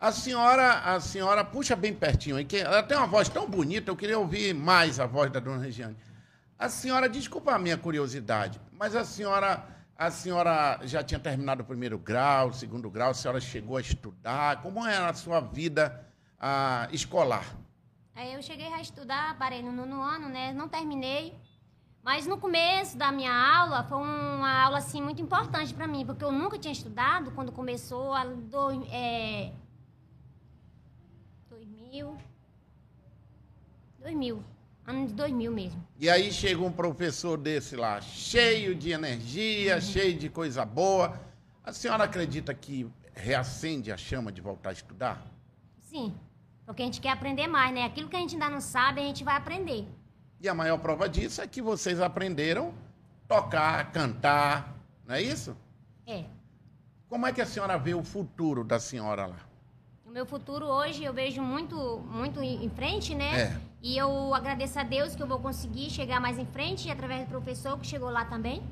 [0.00, 3.90] A senhora, a senhora puxa bem pertinho aí, que ela tem uma voz tão bonita,
[3.90, 5.96] eu queria ouvir mais a voz da dona Regiane.
[6.58, 9.66] A senhora, desculpa a minha curiosidade, mas a senhora,
[9.98, 13.80] a senhora já tinha terminado o primeiro grau, o segundo grau, a senhora chegou a
[13.80, 14.62] estudar.
[14.62, 16.06] Como era a sua vida
[16.38, 17.44] ah, escolar?
[18.14, 20.52] É, eu cheguei a estudar, parei no nono ano, né?
[20.52, 21.36] Não terminei.
[22.00, 26.24] Mas no começo da minha aula foi uma aula assim muito importante para mim, porque
[26.24, 29.52] eu nunca tinha estudado quando começou a do, é,
[31.50, 32.16] 2000
[33.98, 34.57] 2000
[34.88, 35.86] Ano de 2000 mesmo.
[36.00, 39.80] E aí chega um professor desse lá, cheio de energia, uhum.
[39.82, 41.20] cheio de coisa boa.
[41.62, 45.26] A senhora acredita que reacende a chama de voltar a estudar?
[45.78, 46.14] Sim,
[46.64, 47.84] porque a gente quer aprender mais, né?
[47.84, 49.86] Aquilo que a gente ainda não sabe, a gente vai aprender.
[50.40, 52.72] E a maior prova disso é que vocês aprenderam
[53.28, 54.74] tocar, cantar,
[55.06, 55.54] não é isso?
[56.06, 56.24] É.
[57.10, 59.40] Como é que a senhora vê o futuro da senhora lá?
[60.06, 63.38] O meu futuro hoje eu vejo muito, muito em frente, né?
[63.38, 63.67] É.
[63.80, 67.30] E eu agradeço a Deus que eu vou conseguir chegar mais em frente através do
[67.30, 68.62] professor que chegou lá também.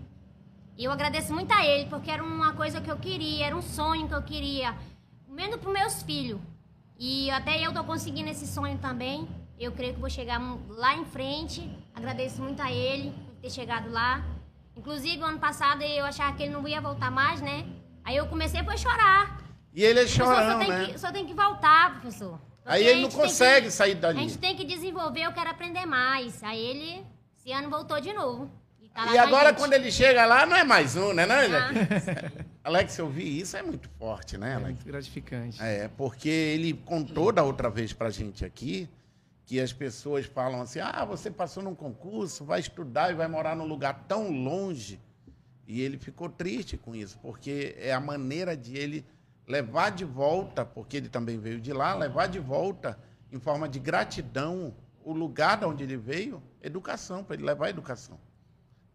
[0.77, 3.63] E eu agradeço muito a ele, porque era uma coisa que eu queria, era um
[3.63, 4.77] sonho que eu queria,
[5.29, 6.41] mesmo para meus filhos.
[6.99, 9.29] E até eu tô conseguindo esse sonho também.
[9.59, 11.71] Eu creio que vou chegar lá em frente.
[11.95, 14.25] Agradeço muito a ele por ter chegado lá.
[14.77, 17.67] Inclusive, ano passado eu achava que ele não ia voltar mais, né?
[18.05, 19.39] Aí eu comecei a chorar.
[19.73, 20.87] E ele é chorão, só né?
[20.87, 22.39] Que, só tem que voltar, professor.
[22.67, 24.19] Aí ele não consegue que, sair dali.
[24.19, 26.43] A gente tem que desenvolver, eu quero aprender mais.
[26.43, 27.07] Aí ele,
[27.39, 28.51] esse ano, voltou de novo.
[28.81, 32.47] E, tá e agora, quando ele chega lá, não é mais um, né, não, ah.
[32.65, 34.69] Alex, eu vi isso, é muito forte, né, é Alex?
[34.69, 35.63] É muito gratificante.
[35.63, 38.89] É, porque ele contou da outra vez pra gente aqui
[39.47, 43.55] que as pessoas falam assim: ah, você passou num concurso, vai estudar e vai morar
[43.55, 45.01] num lugar tão longe.
[45.69, 49.05] E ele ficou triste com isso, porque é a maneira de ele
[49.47, 52.99] levar de volta, porque ele também veio de lá, levar de volta
[53.31, 58.19] em forma de gratidão o lugar de onde ele veio, educação, para ele levar educação.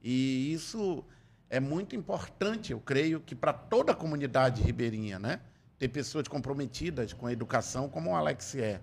[0.04, 1.06] E isso
[1.50, 5.40] é muito importante, eu creio, que para toda a comunidade ribeirinha, né?
[5.80, 8.82] Ter pessoas comprometidas com a educação, como o Alex é.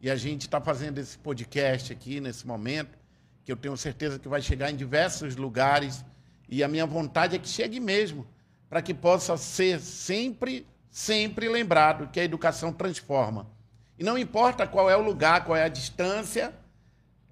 [0.00, 2.98] E a gente está fazendo esse podcast aqui nesse momento,
[3.44, 6.04] que eu tenho certeza que vai chegar em diversos lugares.
[6.48, 8.26] E a minha vontade é que chegue mesmo,
[8.68, 13.46] para que possa ser sempre sempre lembrado que a educação transforma.
[13.98, 16.54] E não importa qual é o lugar, qual é a distância,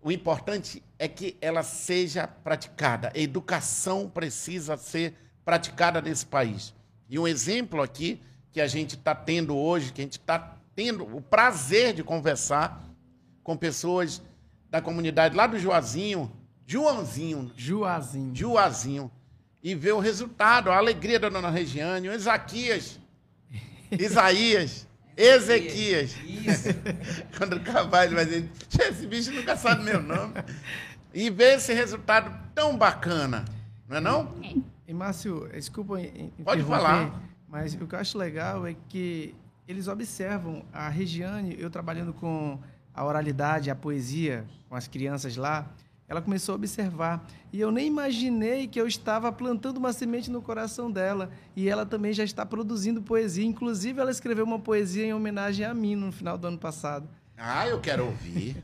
[0.03, 3.13] o importante é que ela seja praticada.
[3.15, 6.75] A educação precisa ser praticada nesse país.
[7.09, 8.21] E um exemplo aqui
[8.51, 12.83] que a gente está tendo hoje, que a gente está tendo o prazer de conversar
[13.45, 14.23] com pessoas
[14.71, 16.33] da comunidade lá do Juazinho,
[16.67, 17.53] Joãozinho.
[17.57, 18.35] Juazinho.
[18.35, 19.11] Juazinho.
[19.63, 22.99] E ver o resultado, a alegria da dona Regiane, o Ezaquias,
[23.99, 26.17] Isaías, Ezequias.
[26.25, 26.69] Isso.
[27.37, 28.51] Quando o cavalo vai dizer,
[28.81, 30.35] esse bicho nunca sabe meu nome.
[31.13, 33.45] E ver esse resultado tão bacana,
[33.89, 34.35] não é não?
[34.87, 35.97] E, Márcio, desculpa
[36.45, 37.21] Pode falar.
[37.49, 39.35] Mas o que eu acho legal é que
[39.67, 42.59] eles observam a Regiane, eu trabalhando com
[42.95, 45.69] a oralidade, a poesia, com as crianças lá,
[46.11, 47.25] ela começou a observar.
[47.53, 51.31] E eu nem imaginei que eu estava plantando uma semente no coração dela.
[51.55, 53.45] E ela também já está produzindo poesia.
[53.45, 57.09] Inclusive, ela escreveu uma poesia em homenagem a mim no final do ano passado.
[57.39, 58.57] Ah, eu quero ouvir.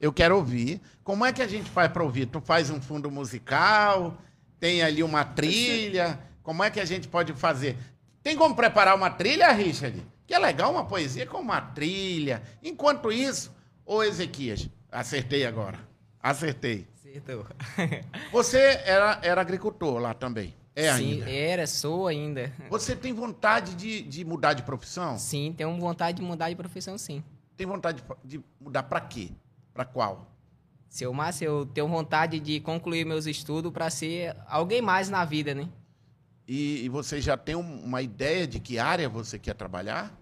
[0.00, 0.80] Eu quero ouvir.
[1.04, 2.26] Como é que a gente faz para ouvir?
[2.26, 4.18] Tu faz um fundo musical,
[4.58, 6.18] tem ali uma trilha.
[6.42, 7.76] Como é que a gente pode fazer?
[8.24, 10.04] Tem como preparar uma trilha, Richard?
[10.26, 12.42] Que é legal uma poesia com uma trilha.
[12.60, 13.54] Enquanto isso,
[13.86, 15.87] ô Ezequias, acertei agora.
[16.22, 16.86] Acertei.
[16.96, 17.46] Acertou.
[18.32, 20.54] Você era, era agricultor lá também?
[20.74, 21.30] É Sim, ainda?
[21.30, 22.52] era, sou ainda.
[22.70, 25.18] Você tem vontade de, de mudar de profissão?
[25.18, 27.22] Sim, tenho vontade de mudar de profissão, sim.
[27.56, 29.30] Tem vontade de, de mudar para quê?
[29.74, 30.32] Para qual?
[30.88, 35.54] Seu Márcio, eu tenho vontade de concluir meus estudos para ser alguém mais na vida,
[35.54, 35.68] né?
[36.46, 40.17] E, e, você já tem uma ideia de que área você quer trabalhar?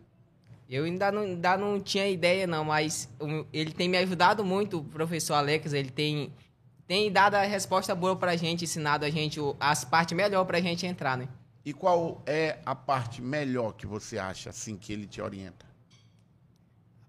[0.69, 3.09] Eu ainda não, ainda não tinha ideia, não, mas
[3.53, 5.73] ele tem me ajudado muito, o professor Alex.
[5.73, 6.33] Ele tem,
[6.87, 10.59] tem dado a resposta boa para a gente, ensinado a gente as partes melhor para
[10.59, 11.29] a gente entrar, né?
[11.65, 15.67] E qual é a parte melhor que você acha, assim, que ele te orienta?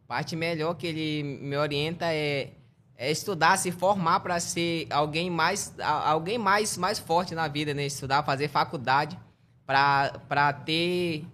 [0.06, 2.52] A parte melhor que ele me orienta é,
[2.96, 7.86] é estudar, se formar para ser alguém mais, alguém mais, mais forte na vida, né?
[7.88, 9.18] Estudar, fazer faculdade
[9.66, 11.26] para ter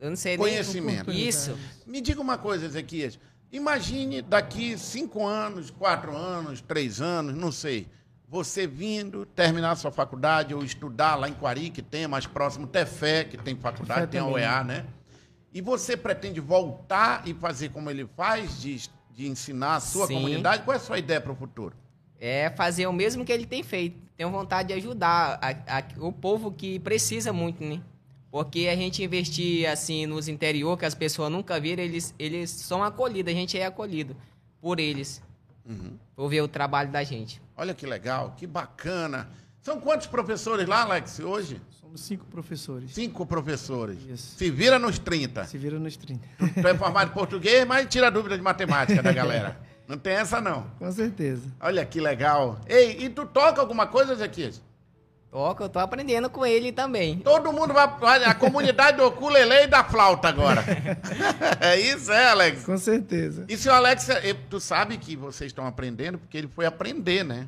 [0.00, 1.10] eu não sei Conhecimento.
[1.10, 1.28] Nem...
[1.28, 1.56] Isso.
[1.86, 3.18] Me diga uma coisa, Ezequias.
[3.50, 7.88] Imagine daqui cinco anos, quatro anos, três anos, não sei.
[8.28, 13.24] Você vindo terminar sua faculdade ou estudar lá em Quari, que tem mais próximo, Tefé,
[13.24, 14.84] que tem faculdade, Tefé tem a UEA, né?
[15.52, 20.14] E você pretende voltar e fazer como ele faz, de, de ensinar a sua Sim.
[20.14, 20.62] comunidade?
[20.62, 21.74] Qual é a sua ideia para o futuro?
[22.20, 23.98] É fazer o mesmo que ele tem feito.
[24.14, 27.80] Tenho vontade de ajudar a, a, o povo que precisa muito, né?
[28.30, 32.84] Porque a gente investir assim nos interior que as pessoas nunca viram, eles, eles são
[32.84, 34.14] acolhidos, a gente é acolhido
[34.60, 35.22] por eles.
[35.64, 35.98] Uhum.
[36.14, 37.40] Por ver o trabalho da gente.
[37.56, 39.28] Olha que legal, que bacana.
[39.60, 41.60] São quantos professores lá, Alex, hoje?
[41.70, 42.92] Somos cinco professores.
[42.92, 43.98] Cinco professores.
[44.08, 44.36] Isso.
[44.36, 45.44] Se vira nos 30.
[45.44, 46.20] Se vira nos 30.
[46.38, 49.58] Tu é formado em português, mas tira dúvida de matemática da galera.
[49.86, 50.70] Não tem essa, não.
[50.78, 51.50] Com certeza.
[51.60, 52.60] Olha que legal.
[52.66, 54.62] Ei, e tu toca alguma coisa, Zequias?
[55.30, 57.18] Toca, eu tô aprendendo com ele também.
[57.18, 58.24] Todo mundo vai.
[58.24, 60.64] A comunidade do ukulele e da flauta agora.
[61.60, 62.64] é isso, é, Alex?
[62.64, 63.44] Com certeza.
[63.46, 64.08] E se o Alex.
[64.48, 67.46] Tu sabe que vocês estão aprendendo porque ele foi aprender, né?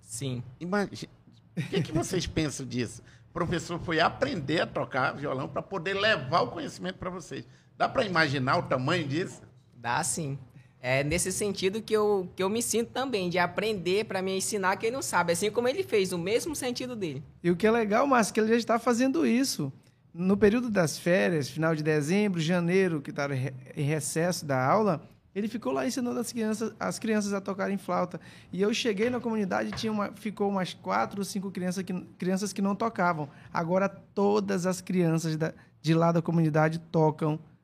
[0.00, 0.42] Sim.
[0.58, 1.12] Imagina.
[1.56, 3.02] O que, que vocês pensam disso?
[3.30, 7.46] O professor foi aprender a tocar violão para poder levar o conhecimento para vocês.
[7.76, 9.42] Dá para imaginar o tamanho disso?
[9.74, 10.38] Dá sim.
[10.88, 14.76] É nesse sentido que eu, que eu me sinto também, de aprender para me ensinar
[14.76, 17.24] quem não sabe, assim como ele fez, o mesmo sentido dele.
[17.42, 19.72] E o que é legal, Márcio, é que ele já está fazendo isso.
[20.14, 25.02] No período das férias, final de dezembro, janeiro, que estava em recesso da aula,
[25.34, 28.20] ele ficou lá ensinando as crianças, as crianças a tocarem flauta.
[28.52, 32.52] E eu cheguei na comunidade tinha uma, ficou umas quatro ou cinco crianças que, crianças
[32.52, 33.28] que não tocavam.
[33.52, 37.55] Agora todas as crianças da, de lá da comunidade tocam flauta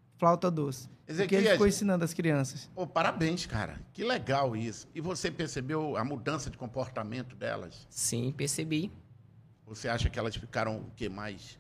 [0.53, 0.89] doce.
[1.07, 2.71] Ezequiel, que ele ficou ensinando as crianças.
[2.75, 3.81] Oh, parabéns, cara.
[3.93, 4.89] Que legal isso.
[4.95, 7.87] E você percebeu a mudança de comportamento delas?
[7.91, 8.93] Sim, percebi.
[9.67, 11.09] Você acha que elas ficaram o quê?
[11.09, 11.59] Mais,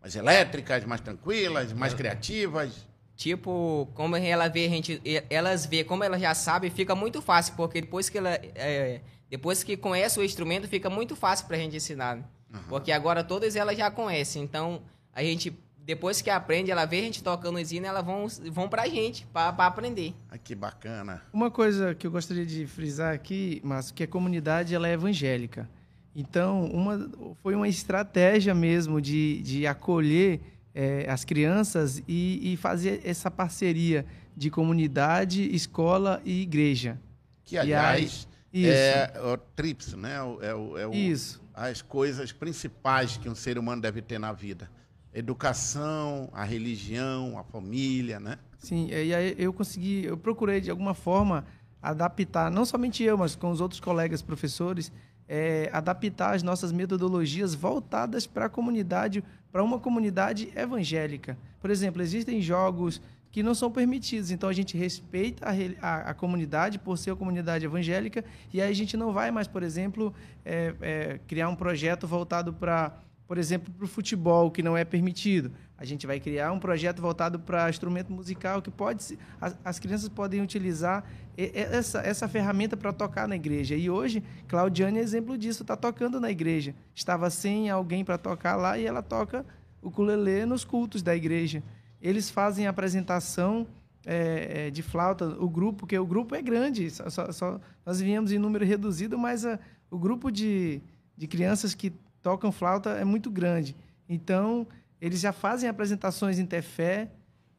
[0.00, 1.96] mais elétricas, mais tranquilas, mais é.
[1.96, 2.86] criativas?
[3.16, 7.54] Tipo, como ela vê a gente, elas vê como elas já sabem, fica muito fácil,
[7.54, 11.58] porque depois que ela, é, depois que conhece o instrumento, fica muito fácil para a
[11.60, 12.16] gente ensinar.
[12.52, 12.62] Uhum.
[12.68, 17.02] Porque agora todas elas já conhecem, então a gente depois que aprende, ela vê a
[17.02, 20.14] gente tocando usina, elas vão, vão pra gente, pra, pra aprender.
[20.30, 21.22] Ah, que bacana.
[21.32, 25.68] Uma coisa que eu gostaria de frisar aqui, mas que a comunidade ela é evangélica.
[26.16, 27.10] Então, uma,
[27.42, 30.40] foi uma estratégia mesmo de, de acolher
[30.74, 36.98] é, as crianças e, e, fazer essa parceria de comunidade, escola e igreja.
[37.44, 40.16] Que, aliás, aí, é o TRIPS, né?
[40.40, 41.42] É o, é o, isso.
[41.52, 44.70] As coisas principais que um ser humano deve ter na vida
[45.14, 48.38] educação, a religião, a família, né?
[48.58, 51.44] Sim, e aí eu consegui, eu procurei de alguma forma
[51.80, 54.90] adaptar, não somente eu, mas com os outros colegas professores,
[55.28, 59.22] é, adaptar as nossas metodologias voltadas para a comunidade,
[59.52, 61.38] para uma comunidade evangélica.
[61.60, 65.52] Por exemplo, existem jogos que não são permitidos, então a gente respeita a,
[65.86, 69.48] a, a comunidade por ser uma comunidade evangélica e aí a gente não vai mais,
[69.48, 70.14] por exemplo,
[70.44, 72.96] é, é, criar um projeto voltado para
[73.26, 75.50] por exemplo, para o futebol, que não é permitido.
[75.78, 80.08] A gente vai criar um projeto voltado para instrumento musical, que pode as, as crianças
[80.08, 81.04] podem utilizar
[81.36, 83.74] essa, essa ferramenta para tocar na igreja.
[83.74, 86.74] E hoje, Claudiane é exemplo disso, está tocando na igreja.
[86.94, 89.44] Estava sem alguém para tocar lá e ela toca
[89.82, 91.62] o ukulele nos cultos da igreja.
[92.00, 93.66] Eles fazem apresentação
[94.06, 98.32] é, é, de flauta, o grupo, porque o grupo é grande, só, só, nós viemos
[98.32, 99.58] em número reduzido, mas a,
[99.90, 100.82] o grupo de,
[101.16, 101.90] de crianças que
[102.24, 103.76] tocam flauta é muito grande.
[104.08, 104.66] Então,
[104.98, 107.10] eles já fazem apresentações em Tefé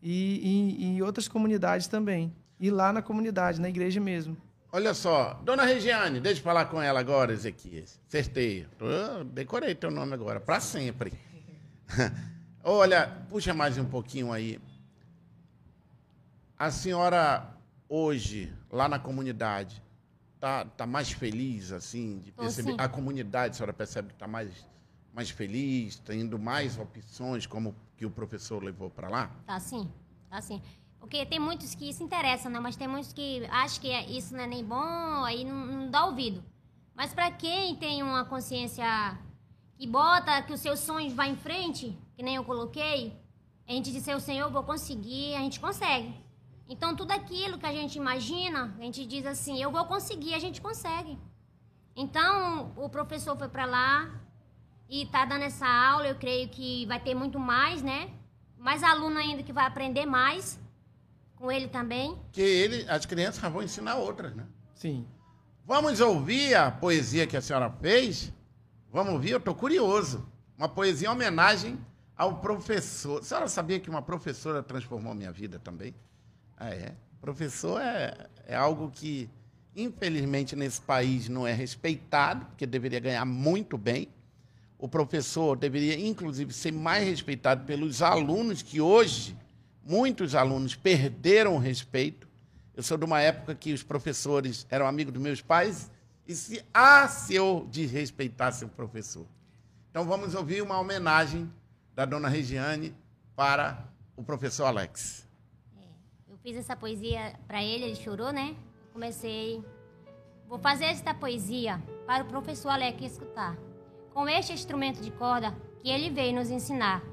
[0.01, 2.33] e em outras comunidades também.
[2.59, 4.35] E lá na comunidade, na igreja mesmo.
[4.71, 8.01] Olha só, dona Regiane, deixa eu falar com ela agora, Ezequias.
[8.07, 8.67] Acertei.
[8.79, 11.13] Eu decorei teu nome agora, para sempre.
[12.63, 14.59] Olha, puxa mais um pouquinho aí.
[16.57, 17.53] A senhora
[17.87, 19.81] hoje, lá na comunidade,
[20.45, 22.73] tá, tá mais feliz, assim, de perceber?
[22.73, 24.53] Oh, a comunidade, a senhora percebe que está mais,
[25.11, 29.31] mais feliz, tendo mais opções, como que o professor levou para lá?
[29.47, 29.91] Tá sim,
[30.29, 30.61] tá sim.
[30.99, 32.59] Porque tem muitos que se interessam, né?
[32.59, 36.05] Mas tem muitos que acham que isso não é nem bom, aí não, não dá
[36.05, 36.43] ouvido.
[36.95, 38.85] Mas para quem tem uma consciência
[39.75, 43.19] que bota que os seus sonhos vão em frente, que nem eu coloquei,
[43.67, 46.13] a gente diz, o Senhor, eu vou conseguir, a gente consegue.
[46.67, 50.39] Então, tudo aquilo que a gente imagina, a gente diz assim, eu vou conseguir, a
[50.39, 51.17] gente consegue.
[51.95, 54.09] Então, o professor foi para lá
[54.89, 58.09] e tá dando essa aula, eu creio que vai ter muito mais, né?
[58.57, 60.59] Mais aluno ainda que vai aprender mais
[61.35, 62.19] com ele também?
[62.31, 64.45] Que ele, as crianças vão ensinar outras, né?
[64.73, 65.07] Sim.
[65.65, 68.31] Vamos ouvir a poesia que a senhora fez?
[68.91, 69.31] Vamos ouvir?
[69.31, 70.27] Eu estou curioso.
[70.57, 71.79] Uma poesia em homenagem
[72.15, 73.19] ao professor.
[73.19, 75.93] A senhora sabia que uma professora transformou minha vida também?
[76.57, 76.93] Ah, é.
[77.19, 79.29] Professor é, é algo que,
[79.75, 84.07] infelizmente, nesse país não é respeitado, porque deveria ganhar muito bem.
[84.77, 89.35] O professor deveria, inclusive, ser mais respeitado pelos alunos que hoje
[89.83, 92.27] muitos alunos perderam o respeito.
[92.75, 95.89] Eu sou de uma época que os professores eram amigos dos meus pais
[96.27, 99.25] e se ah, se eu desrespeitasse o professor.
[99.89, 101.49] Então vamos ouvir uma homenagem
[101.93, 102.93] da dona Regiane
[103.35, 103.87] para
[104.17, 105.24] o professor Alex.
[106.45, 108.55] Fiz essa poesia para ele, ele chorou, né?
[108.93, 109.61] Comecei.
[110.47, 113.57] Vou fazer esta poesia para o professor Alex escutar.
[114.13, 117.03] Com este instrumento de corda que ele veio nos ensinar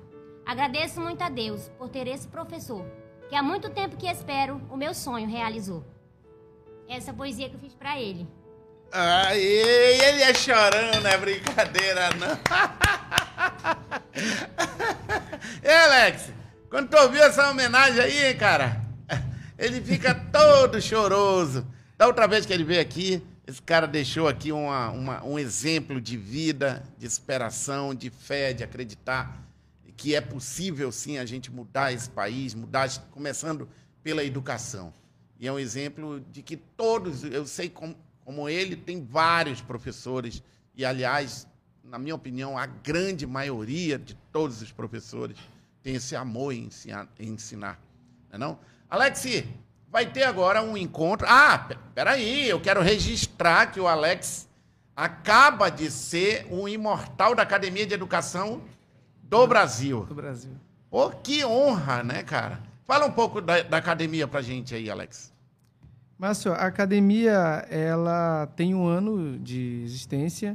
[0.45, 2.85] Agradeço muito a Deus por ter esse professor,
[3.28, 5.85] que há muito tempo que espero, o meu sonho realizou.
[6.89, 8.28] Essa poesia que eu fiz para ele.
[8.91, 12.39] Ai, ele é chorando, é brincadeira, não.
[15.62, 16.30] e Alex,
[16.68, 18.82] quando tu ouviu essa homenagem aí, cara,
[19.63, 21.65] ele fica todo choroso.
[21.97, 26.01] Da outra vez que ele veio aqui, esse cara deixou aqui uma, uma, um exemplo
[26.01, 29.41] de vida, de superação, de fé, de acreditar
[29.97, 33.69] que é possível sim a gente mudar esse país, mudar, começando
[34.03, 34.93] pela educação.
[35.39, 37.95] E é um exemplo de que todos, eu sei como,
[38.25, 40.43] como ele, tem vários professores,
[40.75, 41.47] e aliás,
[41.85, 45.37] na minha opinião, a grande maioria de todos os professores
[45.85, 47.09] tem esse amor em ensinar.
[47.17, 47.81] Em ensinar
[48.33, 48.59] não, é não?
[48.93, 49.45] Alex,
[49.90, 51.26] vai ter agora um encontro.
[51.26, 54.47] Ah, peraí, eu quero registrar que o Alex
[54.95, 58.61] acaba de ser um imortal da Academia de Educação
[59.22, 60.05] do Brasil.
[60.05, 60.51] Do Brasil.
[60.90, 62.61] Oh, que honra, né, cara?
[62.86, 65.32] Fala um pouco da, da academia pra gente aí, Alex.
[66.18, 70.55] Márcio, a academia, ela tem um ano de existência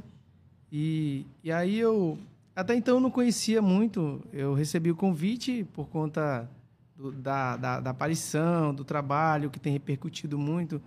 [0.71, 2.19] e, e aí eu,
[2.55, 4.21] até então, não conhecia muito.
[4.31, 6.47] Eu recebi o convite por conta
[6.98, 10.82] do, da, da, da, aparição, do trabalho que tem repercutido muito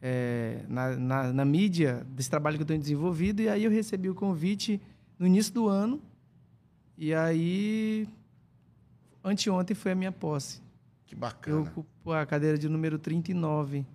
[0.00, 3.42] é, na, na, na mídia, desse trabalho que eu tenho desenvolvido.
[3.42, 4.80] E aí eu recebi o convite
[5.18, 6.00] no início do ano
[7.02, 8.06] e aí,
[9.24, 10.60] anteontem foi a minha posse.
[11.06, 11.56] Que bacana.
[11.56, 13.86] Eu ocupo a cadeira de número 39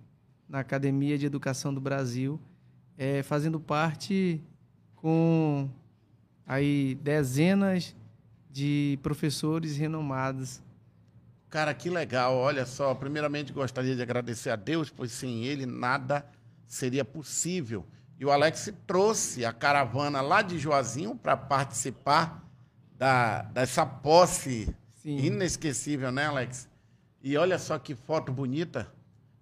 [0.48, 2.40] na Academia de Educação do Brasil,
[2.98, 4.42] é, fazendo parte
[4.96, 5.70] com
[6.44, 7.94] aí dezenas
[8.50, 10.60] de professores renomados.
[11.48, 12.36] Cara, que legal.
[12.36, 16.26] Olha só, primeiramente gostaria de agradecer a Deus, pois sem ele nada
[16.66, 17.84] seria possível.
[18.18, 22.42] E o Alex trouxe a caravana lá de Juazinho para participar
[22.96, 25.18] da, dessa posse Sim.
[25.18, 26.68] inesquecível, né, Alex?
[27.22, 28.90] E olha só que foto bonita.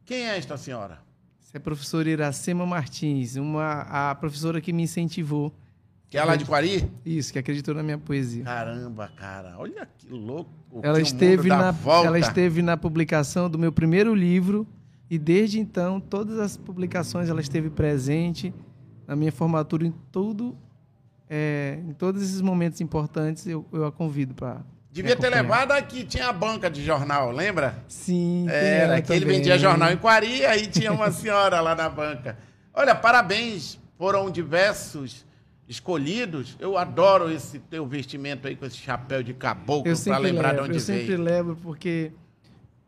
[0.05, 1.01] Quem é esta senhora?
[1.41, 5.55] Essa é a professora Iracema Martins, uma, a professora que me incentivou.
[6.15, 6.89] Que é lá de Quari?
[7.05, 8.45] Isso, que acreditou na minha poesia.
[8.45, 10.49] Caramba, cara, olha que louco.
[10.81, 12.07] Ela, que esteve na, volta.
[12.07, 14.65] ela esteve na publicação do meu primeiro livro
[15.11, 18.55] e desde então, todas as publicações ela esteve presente
[19.09, 20.57] na minha formatura em todo
[21.29, 24.61] é, em todos esses momentos importantes, eu, eu a convido para.
[24.93, 27.83] Devia ter levado aqui, tinha a banca de jornal, lembra?
[27.89, 28.47] Sim.
[28.49, 32.39] Era, que ele vendia jornal em Quari, aí tinha uma senhora lá na banca.
[32.73, 35.25] Olha, parabéns, foram diversos
[35.69, 36.57] escolhidos.
[36.59, 40.71] Eu adoro esse teu vestimento aí com esse chapéu de caboclo para lembrar levo, de
[40.71, 40.99] onde eu veio.
[40.99, 42.13] Eu sempre lembro porque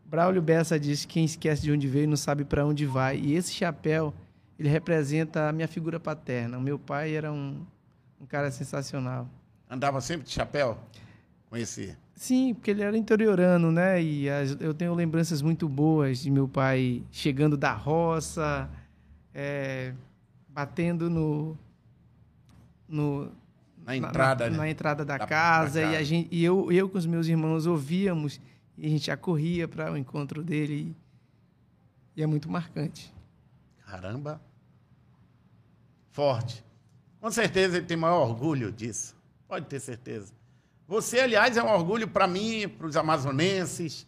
[0.05, 3.19] Braulio Bessa diz que quem esquece de onde veio não sabe para onde vai.
[3.19, 4.15] E esse chapéu,
[4.59, 6.59] ele representa a minha figura paterna.
[6.59, 7.65] O meu pai era um,
[8.21, 9.29] um cara sensacional.
[9.69, 10.79] Andava sempre de chapéu?
[11.51, 11.99] Conhecia?
[12.15, 14.03] Sim, porque ele era interiorano, né?
[14.03, 18.71] E as, eu tenho lembranças muito boas de meu pai chegando da roça,
[19.35, 19.93] é,
[20.49, 21.59] batendo no,
[22.89, 23.33] no
[23.85, 24.57] na entrada, na, né?
[24.57, 27.27] na entrada da, da casa, da casa, e gente e eu eu com os meus
[27.27, 28.41] irmãos ouvíamos
[28.77, 30.95] e a gente já corria para o encontro dele
[32.15, 33.13] e, e é muito marcante.
[33.87, 34.41] Caramba.
[36.11, 36.65] Forte.
[37.21, 39.17] Com certeza ele tem maior orgulho disso.
[39.49, 40.33] Pode ter certeza.
[40.89, 44.07] Você, aliás, é um orgulho para mim, para os amazonenses.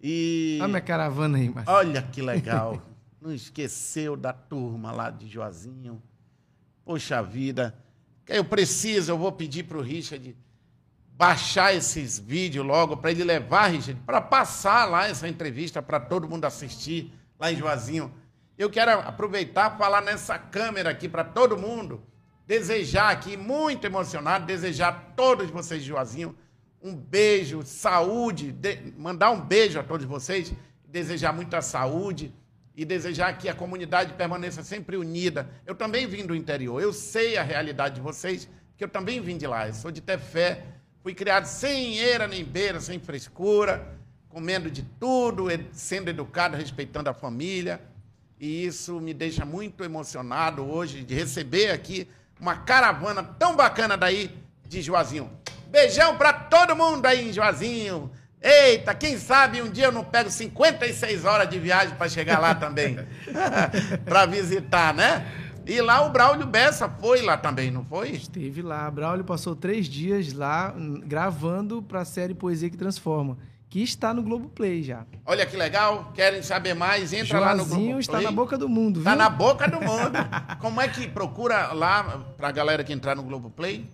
[0.00, 0.58] E...
[0.60, 1.76] Olha minha caravana aí, Marcelo.
[1.76, 2.82] Olha que legal.
[3.20, 6.02] Não esqueceu da turma lá de Joazinho.
[6.84, 7.74] Poxa vida.
[8.26, 10.36] Eu preciso, eu vou pedir para o Richard
[11.16, 16.28] baixar esses vídeos logo para ele levar, Richard, para passar lá essa entrevista para todo
[16.28, 18.12] mundo assistir lá em Juazinho.
[18.58, 22.02] Eu quero aproveitar falar nessa câmera aqui para todo mundo,
[22.46, 25.92] desejar aqui, muito emocionado, desejar a todos vocês de
[26.82, 30.52] um beijo, saúde, de, mandar um beijo a todos vocês,
[30.86, 32.34] desejar muita saúde
[32.76, 35.48] e desejar que a comunidade permaneça sempre unida.
[35.66, 39.36] Eu também vim do interior, eu sei a realidade de vocês, que eu também vim
[39.36, 40.64] de lá, eu sou de Tefé,
[41.04, 43.94] Fui criado sem eira nem beira, sem frescura,
[44.30, 47.78] comendo de tudo, sendo educado, respeitando a família.
[48.40, 52.08] E isso me deixa muito emocionado hoje de receber aqui
[52.40, 54.34] uma caravana tão bacana daí
[54.66, 55.30] de Juazinho.
[55.66, 58.10] Beijão para todo mundo aí em Juazinho.
[58.44, 62.54] Eita, quem sabe um dia eu não pego 56 horas de viagem para chegar lá
[62.54, 62.98] também.
[64.04, 65.26] para visitar, né?
[65.66, 68.10] E lá o Braulio Bessa foi lá também, não foi?
[68.10, 68.90] Esteve lá.
[68.90, 70.74] Braulio passou três dias lá
[71.06, 73.38] gravando para a série Poesia que Transforma,
[73.70, 75.06] que está no Globoplay já.
[75.24, 76.12] Olha que legal.
[76.14, 77.14] Querem saber mais?
[77.14, 77.98] Entra Joazinho lá no Globoplay.
[78.00, 80.18] está na boca do mundo, Está na boca do mundo.
[80.60, 83.88] Como é que procura lá para a galera que entrar no Globoplay?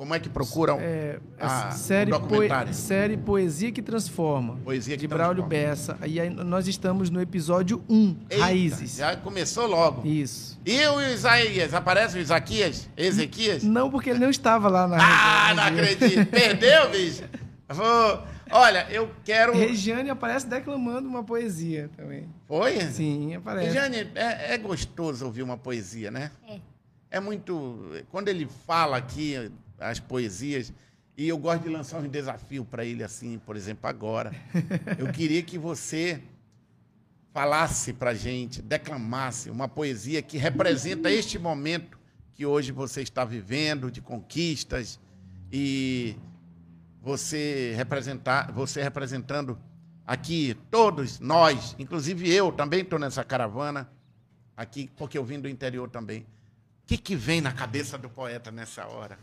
[0.00, 2.72] Como é que procuram é, a, série, documentário?
[2.72, 4.56] série Poesia que Transforma.
[4.64, 5.98] Poesia que de Braulio Bessa.
[6.06, 8.96] E aí nós estamos no episódio 1, Eita, Raízes.
[8.96, 10.08] Já começou logo.
[10.08, 10.58] Isso.
[10.64, 11.74] E o Isaías?
[11.74, 12.88] Aparece o Isaquias?
[12.96, 13.62] Ezequias?
[13.62, 14.96] Não, porque ele não estava lá na.
[14.98, 16.24] Ah, não acredito.
[16.32, 17.24] Perdeu, bicho?
[17.68, 18.22] Vou...
[18.52, 19.52] Olha, eu quero.
[19.52, 22.26] Regiane aparece declamando uma poesia também.
[22.48, 22.80] Foi?
[22.86, 23.66] Sim, aparece.
[23.66, 26.30] Regiane, é, é gostoso ouvir uma poesia, né?
[26.48, 26.58] É.
[27.10, 28.02] É muito.
[28.10, 30.72] Quando ele fala aqui as poesias.
[31.16, 34.32] E eu gosto de lançar um desafio para ele, assim, por exemplo, agora.
[34.98, 36.22] Eu queria que você
[37.32, 41.98] falasse para a gente, declamasse uma poesia que representa este momento
[42.34, 44.98] que hoje você está vivendo, de conquistas,
[45.52, 46.16] e
[47.02, 49.58] você, representar, você representando
[50.06, 53.90] aqui todos nós, inclusive eu também estou nessa caravana,
[54.56, 56.20] aqui, porque eu vim do interior também.
[56.20, 56.26] O
[56.86, 59.18] que, que vem na cabeça do poeta nessa hora?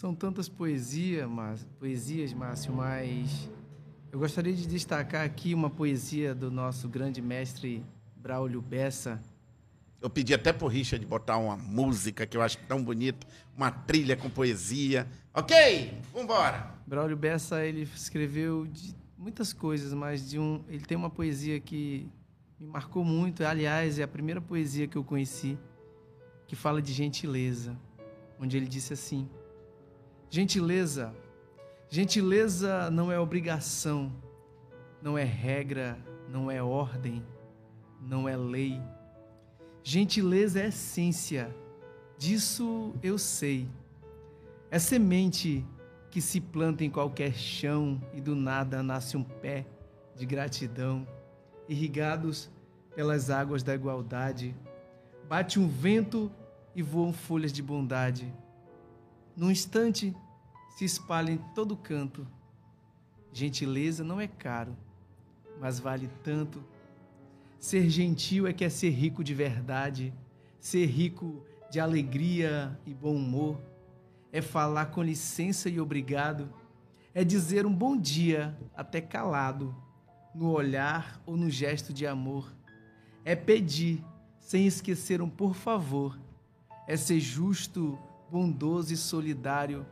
[0.00, 3.50] São tantas poesias, mas, poesias, Márcio, mas
[4.10, 7.84] eu gostaria de destacar aqui uma poesia do nosso grande mestre
[8.16, 9.20] Braulio Bessa.
[10.00, 13.70] Eu pedi até para o Richard botar uma música que eu acho tão bonita, uma
[13.70, 15.06] trilha com poesia.
[15.34, 16.74] Ok, vamos embora.
[16.86, 22.08] Braulio Bessa ele escreveu de muitas coisas, mas de um, ele tem uma poesia que
[22.58, 23.44] me marcou muito.
[23.44, 25.58] Aliás, é a primeira poesia que eu conheci
[26.46, 27.76] que fala de gentileza,
[28.38, 29.28] onde ele disse assim:
[30.32, 31.12] Gentileza.
[31.88, 34.12] Gentileza não é obrigação,
[35.02, 37.26] não é regra, não é ordem,
[38.00, 38.80] não é lei.
[39.82, 41.52] Gentileza é essência,
[42.16, 43.68] disso eu sei.
[44.70, 45.66] É semente
[46.12, 49.66] que se planta em qualquer chão e do nada nasce um pé
[50.14, 51.08] de gratidão,
[51.68, 52.48] irrigados
[52.94, 54.54] pelas águas da igualdade.
[55.28, 56.30] Bate um vento
[56.72, 58.32] e voam folhas de bondade
[59.40, 60.14] num instante,
[60.76, 62.28] se espalha em todo canto.
[63.32, 64.76] Gentileza não é caro,
[65.58, 66.62] mas vale tanto.
[67.58, 70.12] Ser gentil é que é ser rico de verdade,
[70.58, 73.58] ser rico de alegria e bom humor,
[74.30, 76.52] é falar com licença e obrigado,
[77.14, 79.74] é dizer um bom dia até calado,
[80.34, 82.54] no olhar ou no gesto de amor,
[83.24, 84.04] é pedir
[84.38, 86.20] sem esquecer um por favor,
[86.86, 87.98] é ser justo
[88.30, 89.86] bondoso e solidário,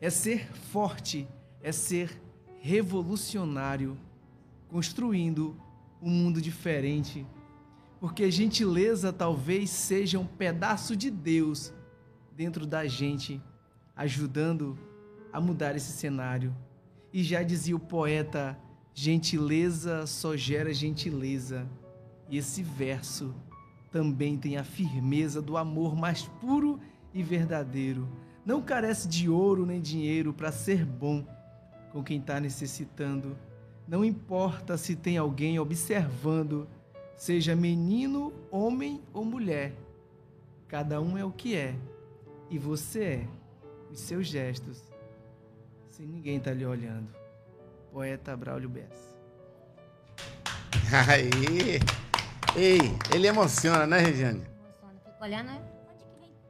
[0.00, 1.28] é ser forte,
[1.62, 2.20] é ser
[2.60, 3.96] revolucionário,
[4.68, 5.56] construindo
[6.00, 7.26] um mundo diferente.
[8.00, 11.72] Porque gentileza talvez seja um pedaço de Deus
[12.36, 13.40] dentro da gente,
[13.94, 14.78] ajudando
[15.32, 16.54] a mudar esse cenário.
[17.12, 18.58] E já dizia o poeta
[18.94, 21.66] Gentileza só gera gentileza.
[22.28, 23.34] E esse verso
[23.90, 26.78] também tem a firmeza do amor mais puro
[27.14, 28.08] e verdadeiro.
[28.44, 31.24] Não carece de ouro nem dinheiro para ser bom
[31.92, 33.36] com quem está necessitando.
[33.86, 36.66] Não importa se tem alguém observando,
[37.16, 39.72] seja menino, homem ou mulher.
[40.66, 41.74] Cada um é o que é,
[42.50, 43.28] e você é
[43.90, 44.82] os seus gestos,
[45.90, 47.08] se ninguém está lhe olhando.
[47.92, 49.12] Poeta Braulio Bessa.
[51.08, 51.78] Aí!
[52.56, 52.80] Ei,
[53.14, 54.40] ele emociona, né, Regiane?
[54.40, 55.00] Emociona.
[55.04, 55.71] Fico olhando, né?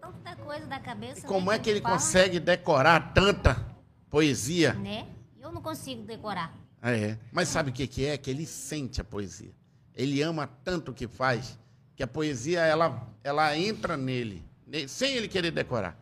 [0.03, 1.21] Tanta coisa da cabeça.
[1.21, 3.65] E como né, é que ele fala, consegue decorar tanta
[4.11, 4.75] poesia?
[4.75, 5.07] Né?
[5.41, 6.53] Eu não consigo decorar.
[6.83, 7.17] É.
[7.31, 8.19] Mas sabe o que, que é?
[8.19, 9.53] Que ele sente a poesia.
[9.95, 11.59] Ele ama tanto o que faz
[11.95, 15.97] que a poesia ela, ela entra nele, ne- sem ele querer decorar.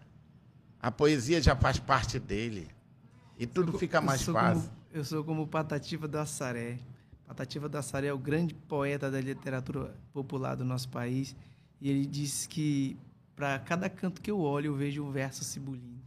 [0.80, 2.68] A poesia já faz parte dele.
[3.38, 4.62] E tudo fica Eu mais sou fácil.
[4.62, 6.78] Como, eu sou como Patativa do Assaré.
[7.26, 11.34] Patativa do Assaré é o grande poeta da literatura popular do nosso país.
[11.80, 12.96] E ele disse que
[13.40, 15.98] para cada canto que eu olho, eu vejo um verso cibulindo.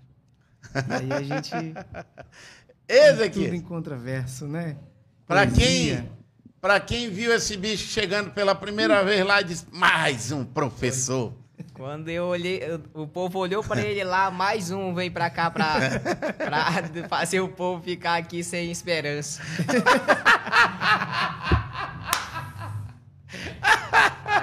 [0.76, 1.74] E aí a gente
[2.88, 4.78] Esse tudo aqui, encontra verso, né?
[5.26, 6.08] para quem,
[6.62, 11.34] pra quem viu esse bicho chegando pela primeira vez lá e disse, mais um professor.
[11.74, 12.62] Quando eu olhei,
[12.94, 15.74] o povo olhou pra ele lá, mais um vem pra cá pra,
[16.38, 16.68] pra
[17.10, 19.42] fazer o povo ficar aqui sem esperança.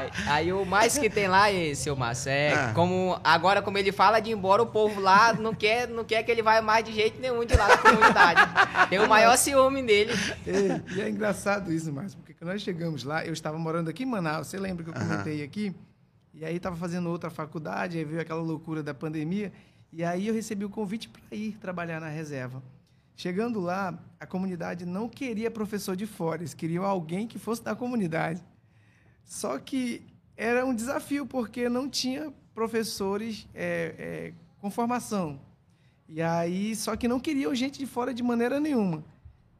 [0.01, 2.73] Aí, aí o mais que tem lá, é, seu Márcio, é Ah.
[2.75, 6.23] como agora como ele fala de ir embora, o povo lá não quer, não quer
[6.23, 8.41] que ele vá mais de jeito nenhum de lá da comunidade.
[8.89, 10.13] Tem o maior ciúme dele.
[10.47, 14.03] É, e é engraçado isso, Márcio, porque quando nós chegamos lá, eu estava morando aqui
[14.03, 15.75] em Manaus, você lembra que eu comentei aqui?
[16.33, 19.53] E aí estava fazendo outra faculdade, aí veio aquela loucura da pandemia,
[19.93, 22.63] e aí eu recebi o convite para ir trabalhar na reserva.
[23.17, 27.75] Chegando lá, a comunidade não queria professor de fora, eles queriam alguém que fosse da
[27.75, 28.41] comunidade.
[29.31, 30.03] Só que
[30.37, 35.41] era um desafio, porque não tinha professores é, é, com formação.
[36.09, 39.05] E aí, só que não queriam gente de fora de maneira nenhuma.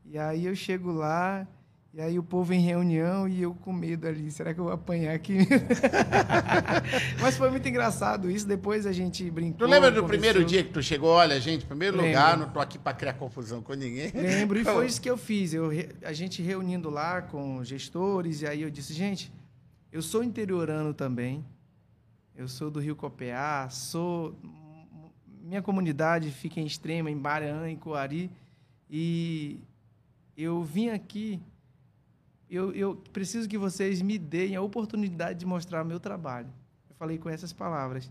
[0.05, 1.47] E aí eu chego lá,
[1.95, 4.73] e aí o povo em reunião e eu com medo ali, será que eu vou
[4.73, 5.39] apanhar aqui?
[7.23, 9.69] Mas foi muito engraçado isso, depois a gente brincou.
[9.69, 10.09] Tu lembra do conversou.
[10.09, 11.11] primeiro dia que tu chegou?
[11.11, 12.11] Olha, gente, primeiro Lembro.
[12.11, 14.11] lugar, não tô aqui para criar confusão com ninguém.
[14.13, 15.55] Lembro, e foi isso que eu fiz.
[15.55, 15.71] Eu,
[16.03, 19.33] a gente reunindo lá com gestores, e aí eu disse, gente,
[19.93, 21.45] eu sou interiorano também,
[22.35, 24.37] eu sou do Rio Copeá, sou...
[25.43, 28.31] Minha comunidade fica em Extrema, em Baran, em Coari,
[28.89, 29.59] e
[30.37, 31.41] eu vim aqui,
[32.49, 36.49] eu, eu preciso que vocês me deem a oportunidade de mostrar meu trabalho.
[36.89, 38.11] Eu falei com essas palavras.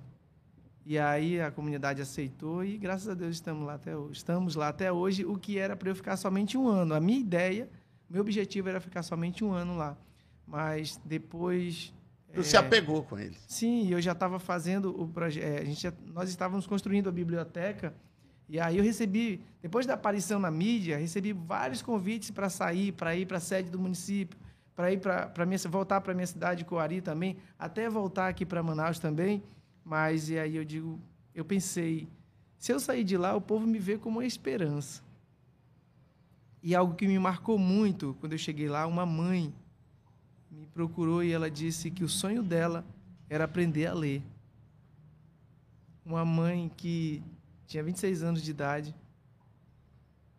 [0.86, 4.14] E aí a comunidade aceitou e graças a Deus estamos lá até hoje.
[4.14, 6.94] Estamos lá até hoje, o que era para eu ficar somente um ano.
[6.94, 7.70] A minha ideia,
[8.10, 9.98] meu objetivo era ficar somente um ano lá.
[10.50, 11.94] Mas depois.
[12.34, 13.38] Tu é, se apegou com ele.
[13.48, 15.62] Sim, eu já estava fazendo o projeto.
[15.62, 17.94] a gente já- nós estávamos construindo a biblioteca.
[18.48, 23.16] E aí eu recebi, depois da aparição na mídia, recebi vários convites para sair, para
[23.16, 24.40] ir para a sede do município,
[24.76, 28.98] para ir para minha voltar para minha cidade Coari também, até voltar aqui para Manaus
[28.98, 29.44] também.
[29.86, 31.00] Mas e aí eu digo,
[31.36, 32.08] eu pensei,
[32.58, 35.04] se eu sair de lá, o povo me vê como uma esperança.
[36.62, 39.54] E algo que me marcou muito, quando eu cheguei lá, uma mãe
[40.52, 42.84] me procurou e ela disse que o sonho dela
[43.30, 44.22] era aprender a ler.
[46.06, 47.22] Uma mãe que
[47.68, 48.96] tinha 26 anos de idade.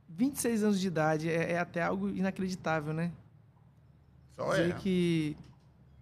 [0.09, 3.13] 26 anos de idade é, é até algo inacreditável, né?
[4.37, 4.79] Só Dizer é.
[4.79, 5.37] que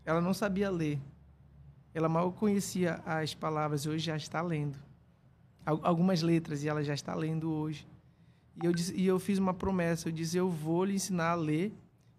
[0.05, 0.99] ela não sabia ler.
[1.93, 4.79] Ela mal conhecia as palavras, hoje já está lendo.
[5.67, 7.87] Al- Algumas letras, e ela já está lendo hoje.
[8.63, 11.35] E eu, disse, e eu fiz uma promessa, eu disse, eu vou lhe ensinar a
[11.35, 11.73] ler.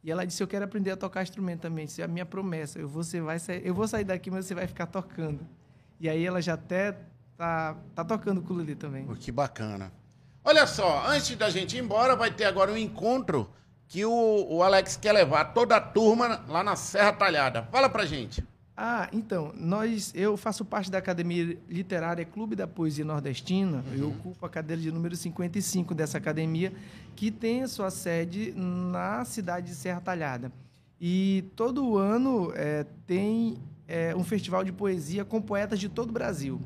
[0.04, 1.86] E ela disse, eu quero aprender a tocar instrumento também.
[1.86, 2.80] Isso é a minha promessa.
[2.80, 2.88] Eu
[3.24, 5.46] vai sair, eu vou sair daqui, mas você vai ficar tocando.
[6.00, 6.98] E aí ela já até
[7.38, 9.06] tá, tá tocando ukulele também.
[9.06, 9.92] Pô, Que bacana.
[10.44, 13.50] Olha só, antes da gente ir embora, vai ter agora um encontro
[13.88, 17.64] que o, o Alex quer levar toda a turma lá na Serra Talhada.
[17.72, 18.46] Fala pra gente.
[18.82, 23.84] Ah, então, nós, eu faço parte da Academia Literária Clube da Poesia Nordestina.
[23.94, 26.72] Eu ocupo a cadeira de número 55 dessa academia,
[27.14, 30.50] que tem a sua sede na cidade de Serra Talhada.
[30.98, 36.14] E todo ano eh, tem eh, um festival de poesia com poetas de todo o
[36.14, 36.62] Brasil.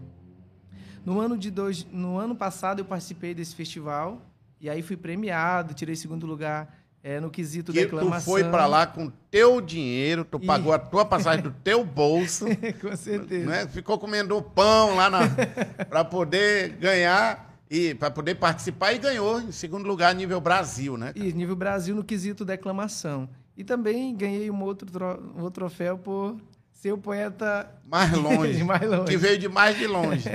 [1.03, 4.21] No ano, de dois, no ano passado eu participei desse festival
[4.61, 8.87] e aí fui premiado, tirei segundo lugar eh, no quesito Que tu foi pra lá
[8.87, 12.45] com teu dinheiro, tu E- pagou a tua passagem do teu bolso,
[12.81, 13.45] com certeza.
[13.49, 13.67] né?
[13.67, 15.21] Ficou comendo pão lá na,
[15.89, 21.11] pra poder ganhar E para poder participar e ganhou em segundo lugar nível Brasil, né?
[21.15, 23.27] E nível Brasil no quesito declamação.
[23.57, 26.37] E também ganhei um outro, tro um outro troféu por
[26.71, 29.05] ser o poeta mais longe, mais longe.
[29.11, 30.29] Que veio de mais de longe.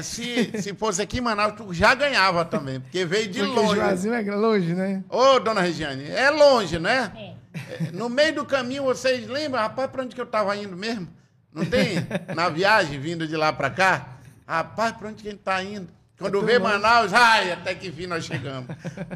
[0.00, 3.74] Se, se fosse aqui em Manaus, tu já ganhava também, porque veio de porque longe.
[3.74, 5.04] Juazinho é longe, né?
[5.08, 7.12] Ô, dona Regiane, é longe, né?
[7.14, 7.90] É.
[7.92, 9.60] No meio do caminho, vocês lembram?
[9.60, 11.08] Rapaz, para onde que eu estava indo mesmo?
[11.52, 11.96] Não tem?
[12.34, 14.16] Na viagem, vindo de lá para cá?
[14.46, 15.88] Rapaz, para onde que a gente está indo?
[16.18, 18.68] Quando é vê Manaus, ai, até que fim nós chegamos.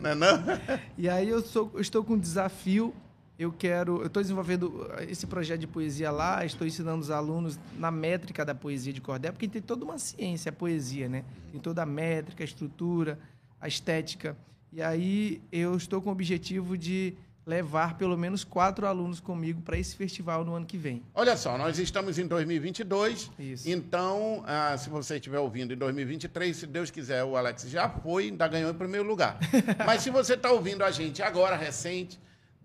[0.02, 0.42] não é não?
[0.98, 2.92] E aí eu, sou, eu estou com um desafio
[3.38, 7.90] eu quero, eu estou desenvolvendo esse projeto de poesia lá, estou ensinando os alunos na
[7.90, 11.24] métrica da poesia de cordel, porque tem toda uma ciência a poesia, né?
[11.52, 13.18] Tem toda a métrica, a estrutura,
[13.60, 14.36] a estética.
[14.72, 17.14] E aí eu estou com o objetivo de
[17.46, 21.02] levar pelo menos quatro alunos comigo para esse festival no ano que vem.
[21.14, 23.70] Olha só, nós estamos em 2022, Isso.
[23.70, 28.24] então, ah, se você estiver ouvindo em 2023, se Deus quiser, o Alex já foi,
[28.24, 29.38] ainda ganhou em primeiro lugar.
[29.86, 32.18] Mas se você está ouvindo a gente agora, recente,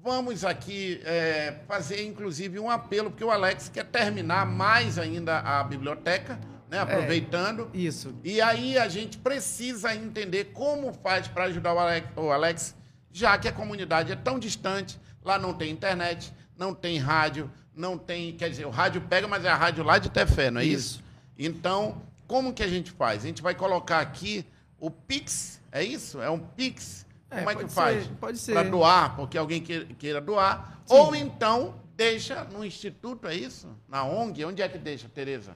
[0.03, 5.63] Vamos aqui é, fazer, inclusive, um apelo, porque o Alex quer terminar mais ainda a
[5.63, 7.69] biblioteca, né, é, aproveitando.
[7.71, 8.15] É, isso.
[8.23, 12.75] E aí a gente precisa entender como faz para ajudar o Alex, o Alex,
[13.11, 17.95] já que a comunidade é tão distante, lá não tem internet, não tem rádio, não
[17.95, 18.35] tem.
[18.35, 20.95] Quer dizer, o rádio pega, mas é a rádio lá de Tefé, não é isso?
[20.95, 21.03] isso?
[21.37, 23.23] Então, como que a gente faz?
[23.23, 24.47] A gente vai colocar aqui
[24.79, 26.19] o Pix, é isso?
[26.19, 28.03] É um Pix Como é que faz?
[28.03, 28.53] Ser, pode ser.
[28.53, 30.81] Para doar, porque alguém queira doar.
[30.85, 30.95] Sim.
[30.95, 33.69] Ou então deixa no instituto, é isso?
[33.87, 34.43] Na ONG?
[34.43, 35.55] Onde é que deixa, Tereza?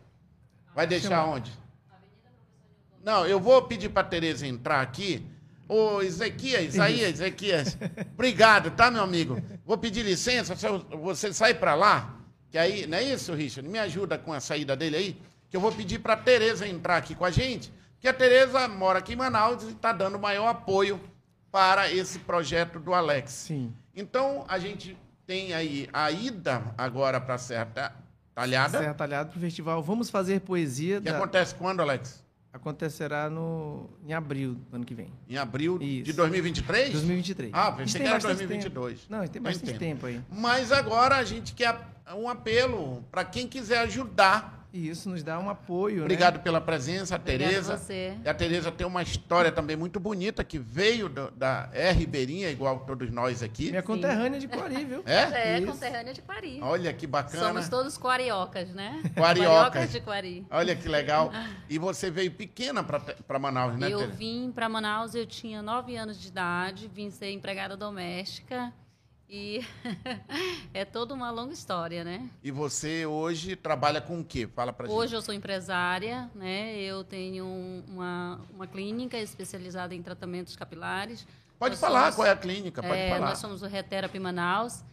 [0.74, 1.34] Vai deixar Chama.
[1.36, 1.52] onde?
[3.04, 5.26] Não, eu vou pedir para a Tereza entrar aqui.
[5.68, 7.78] Ô, Ezequias, Isaías, Ezequias,
[8.14, 9.42] obrigado, tá, meu amigo?
[9.66, 10.56] Vou pedir licença,
[10.92, 12.20] você sai para lá,
[12.52, 13.68] que aí, não é isso, Richard?
[13.68, 16.98] Me ajuda com a saída dele aí, que eu vou pedir para a Tereza entrar
[16.98, 20.48] aqui com a gente, que a Tereza mora aqui em Manaus e está dando maior
[20.48, 21.02] apoio
[21.56, 23.32] para esse projeto do Alex.
[23.32, 23.74] Sim.
[23.95, 27.95] Então, a gente tem aí a ida agora para a Serra
[28.34, 28.78] Talhada.
[28.78, 30.99] Serra Talhada para o festival Vamos Fazer Poesia.
[30.99, 31.16] Que da...
[31.16, 32.22] acontece quando, Alex?
[32.51, 35.08] Acontecerá no, em abril do ano que vem.
[35.30, 36.03] Em abril Isso.
[36.03, 36.91] de 2023?
[36.91, 37.51] 2023.
[37.53, 38.99] Ah, pensei que era 2022.
[38.99, 39.14] Tempo.
[39.14, 39.80] Não, tem bastante tempo.
[39.80, 40.22] tempo aí.
[40.30, 41.80] Mas agora a gente quer
[42.18, 46.00] um apelo para quem quiser ajudar e isso nos dá um apoio.
[46.00, 46.02] Né?
[46.04, 46.42] Obrigado né?
[46.42, 47.78] pela presença, a Tereza.
[47.78, 48.18] Você.
[48.24, 52.50] E a Tereza tem uma história também muito bonita que veio do, da é Ribeirinha,
[52.50, 53.70] igual todos nós aqui.
[53.70, 55.02] Minha conterrânea de Quari, viu?
[55.06, 55.54] É?
[55.54, 55.72] É, isso.
[55.72, 56.60] conterrânea de Quari.
[56.62, 57.48] Olha que bacana.
[57.48, 59.02] Somos todos quariocas, né?
[59.16, 59.94] Quariocas.
[59.94, 60.46] de Quari.
[60.52, 61.32] Olha que legal.
[61.70, 64.18] E você veio pequena para Manaus, né, Eu Tereza?
[64.18, 68.74] vim para Manaus, eu tinha nove anos de idade, vim ser empregada doméstica.
[69.30, 69.66] E
[70.74, 72.30] é toda uma longa história, né?
[72.44, 74.48] E você hoje trabalha com o quê?
[74.48, 74.96] Fala pra gente.
[74.96, 76.76] Hoje eu sou empresária, né?
[76.78, 77.46] Eu tenho
[77.88, 81.26] uma, uma clínica especializada em tratamentos capilares.
[81.58, 83.30] Pode nós falar somos, qual é a clínica, pode é, falar.
[83.30, 84.84] Nós somos o Reterapi Manaus.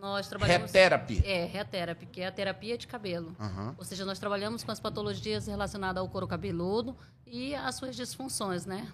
[0.00, 0.70] Nós trabalhamos...
[0.70, 1.20] Reterapi?
[1.24, 3.36] É, Reterapi, que é a terapia de cabelo.
[3.38, 3.74] Uhum.
[3.76, 8.64] Ou seja, nós trabalhamos com as patologias relacionadas ao couro cabeludo e as suas disfunções,
[8.64, 8.90] né?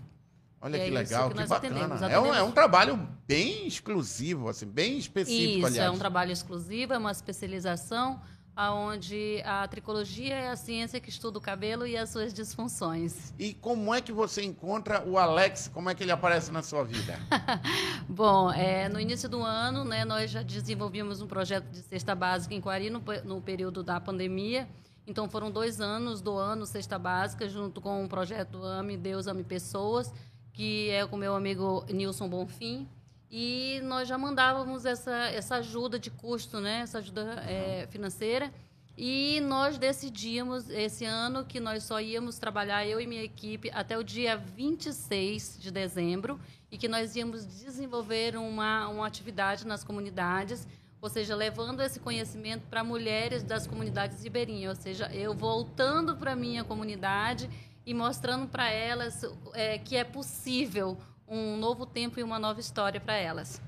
[0.61, 1.75] Olha que é legal, que, que bacana.
[1.75, 2.29] Atendemos, atendemos.
[2.29, 5.89] É, um, é um trabalho bem exclusivo, assim, bem específico, Isso, aliás.
[5.89, 8.21] é um trabalho exclusivo, é uma especialização
[8.59, 13.35] onde a tricologia é a ciência que estuda o cabelo e as suas disfunções.
[13.39, 15.69] E como é que você encontra o Alex?
[15.73, 17.19] Como é que ele aparece na sua vida?
[18.09, 22.55] Bom, é, no início do ano, né, nós já desenvolvimos um projeto de cesta básica
[22.55, 24.67] em Quari no, no período da pandemia.
[25.07, 29.45] Então, foram dois anos do ano cesta básica, junto com o projeto Ame Deus, Ame
[29.45, 30.13] Pessoas
[30.57, 32.89] que é com meu amigo Nilson Bonfim.
[33.31, 36.81] E nós já mandávamos essa, essa ajuda de custo, né?
[36.81, 38.51] essa ajuda é, financeira.
[38.97, 43.99] E nós decidimos esse ano que nós só íamos trabalhar, eu e minha equipe, até
[43.99, 46.41] o dia 26 de dezembro,
[46.73, 50.67] e que nós íamos desenvolver uma, uma atividade nas comunidades,
[51.03, 56.33] ou seja, levando esse conhecimento para mulheres das comunidades ribeirinhas, ou seja, eu voltando para
[56.33, 57.51] a minha comunidade
[57.87, 59.25] e mostrando para elas
[59.55, 63.63] é, que é possível um novo tempo e uma nova história para elas.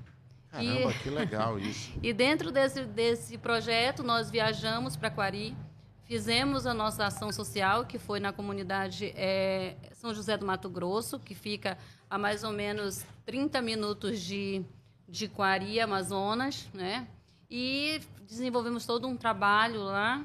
[0.51, 1.93] Caramba, e, que legal isso.
[2.03, 5.57] e dentro desse, desse projeto, nós viajamos para Quari,
[6.05, 11.19] fizemos a nossa ação social, que foi na comunidade é, São José do Mato Grosso,
[11.19, 11.79] que fica
[12.11, 14.65] a mais ou menos 30 minutos de,
[15.07, 17.07] de Quari, Amazonas, né?
[17.51, 20.25] E desenvolvemos todo um trabalho lá.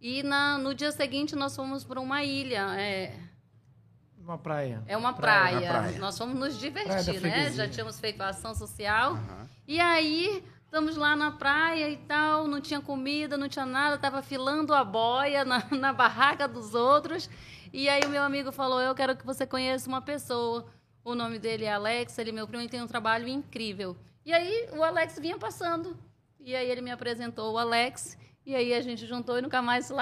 [0.00, 3.14] E na, no dia seguinte nós fomos para uma ilha, é,
[4.22, 4.82] uma praia.
[4.86, 5.68] É uma praia.
[5.68, 5.98] praia.
[5.98, 7.50] Nós fomos nos divertir, né?
[7.50, 9.14] Já tínhamos feito a ação social.
[9.14, 9.48] Uhum.
[9.66, 10.42] E aí
[10.72, 14.82] Estamos lá na praia e tal, não tinha comida, não tinha nada, estava filando a
[14.82, 17.28] boia na, na barraca dos outros.
[17.70, 20.64] E aí o meu amigo falou: Eu quero que você conheça uma pessoa.
[21.04, 23.94] O nome dele é Alex, ele é meu primo e tem um trabalho incrível.
[24.24, 25.94] E aí o Alex vinha passando.
[26.40, 28.16] E aí ele me apresentou o Alex.
[28.46, 29.92] E aí a gente juntou e nunca mais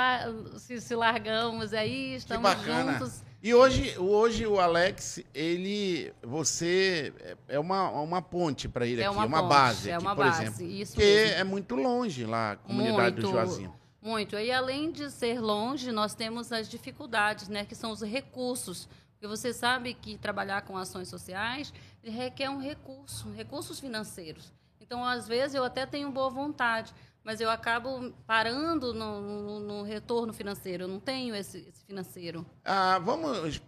[0.59, 1.73] se, se largamos.
[1.73, 3.25] E aí estamos juntos.
[3.43, 7.11] E hoje, hoje o Alex, ele, você
[7.49, 10.15] é uma, uma ponte para ele é aqui, uma, uma ponte, base, é aqui, uma
[10.15, 10.67] por base, exemplo.
[10.67, 11.37] isso porque mesmo.
[11.37, 13.75] é muito longe lá, a comunidade muito, do Juazinho.
[14.03, 14.37] Muito.
[14.37, 18.87] E além de ser longe, nós temos as dificuldades, né, que são os recursos.
[19.13, 21.73] Porque você sabe que trabalhar com ações sociais
[22.03, 24.53] requer um recurso, recursos financeiros.
[24.81, 26.93] Então, às vezes, eu até tenho boa vontade,
[27.25, 30.85] mas eu acabo parando no, no, no retorno financeiro.
[30.85, 32.47] Eu não tenho esse, esse financeiro.
[32.65, 33.61] Ah, vamos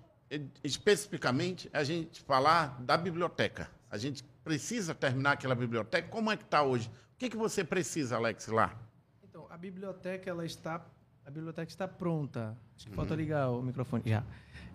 [0.65, 3.71] especificamente a gente falar da biblioteca.
[3.91, 6.09] A gente precisa terminar aquela biblioteca.
[6.09, 6.89] Como é que está hoje?
[6.89, 8.75] O que, que você precisa, Alex, lá?
[9.23, 10.85] Então, a biblioteca ela está
[11.25, 12.57] a biblioteca está pronta.
[12.77, 12.97] Acho que uhum.
[12.97, 14.25] falta ligar o microfone já.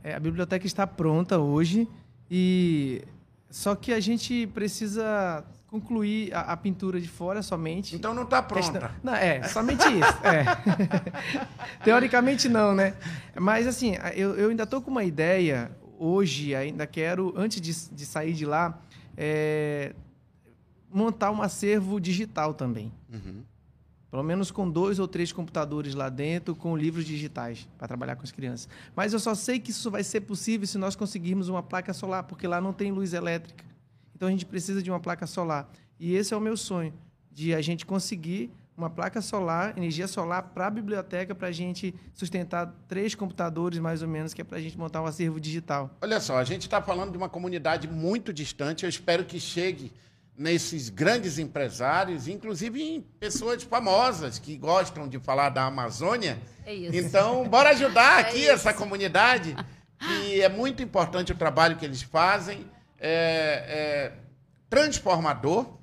[0.03, 1.89] É, a biblioteca está pronta hoje
[2.31, 3.03] e
[3.49, 7.95] só que a gente precisa concluir a, a, pintura de fora somente.
[7.95, 8.91] Então não está pronta.
[9.03, 10.17] Não, é, somente isso.
[10.23, 10.45] É.
[11.83, 12.95] Teoricamente não, né?
[13.35, 18.05] Mas assim, eu, eu ainda estou com uma ideia hoje, ainda quero, antes de, de
[18.05, 18.79] sair de lá,
[19.15, 19.93] é,
[20.89, 22.91] montar um acervo digital também.
[23.11, 23.43] Uhum.
[24.09, 28.23] Pelo menos com dois ou três computadores lá dentro, com livros digitais, para trabalhar com
[28.23, 28.69] as crianças.
[28.95, 32.23] Mas eu só sei que isso vai ser possível se nós conseguirmos uma placa solar,
[32.23, 33.66] porque lá não tem luz elétrica.
[34.17, 35.69] Então a gente precisa de uma placa solar.
[35.99, 36.91] E esse é o meu sonho,
[37.31, 41.93] de a gente conseguir uma placa solar, energia solar para a biblioteca, para a gente
[42.15, 45.95] sustentar três computadores, mais ou menos, que é para a gente montar um acervo digital.
[46.01, 48.83] Olha só, a gente está falando de uma comunidade muito distante.
[48.83, 49.93] Eu espero que chegue
[50.35, 56.39] nesses grandes empresários, inclusive em pessoas famosas que gostam de falar da Amazônia.
[56.65, 56.95] É isso.
[56.95, 58.51] Então, bora ajudar é aqui isso.
[58.51, 59.55] essa comunidade,
[59.99, 62.65] que é muito importante o trabalho que eles fazem
[62.99, 64.13] é, é,
[64.69, 65.77] transformador.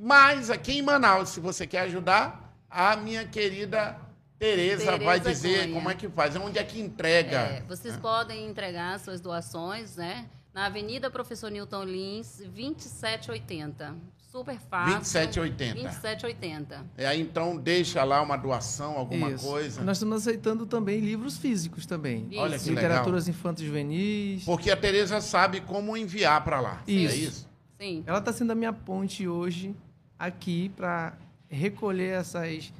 [0.00, 3.96] Mas aqui em Manaus, se você quer ajudar, a minha querida
[4.38, 5.74] Tereza vai dizer Cunha.
[5.74, 7.38] como é que faz, onde é que entrega.
[7.38, 10.28] É, vocês podem entregar suas doações, né?
[10.52, 13.94] Na Avenida Professor Newton Lins, 2780.
[14.32, 14.94] Super fácil.
[14.94, 15.74] 2780.
[15.74, 16.86] 2780.
[16.96, 19.46] É, aí então deixa lá uma doação, alguma Isso.
[19.46, 19.82] coisa.
[19.82, 22.28] Nós estamos aceitando também livros físicos também.
[22.30, 22.40] Isso.
[22.40, 24.44] Olha que Literaturas infantis juvenis.
[24.44, 26.82] Porque a Tereza sabe como enviar para lá.
[26.86, 27.14] Isso.
[27.14, 27.48] É isso?
[27.78, 28.02] Sim.
[28.06, 29.76] Ela está sendo a minha ponte hoje
[30.18, 31.12] aqui para
[31.50, 32.72] recolher essas,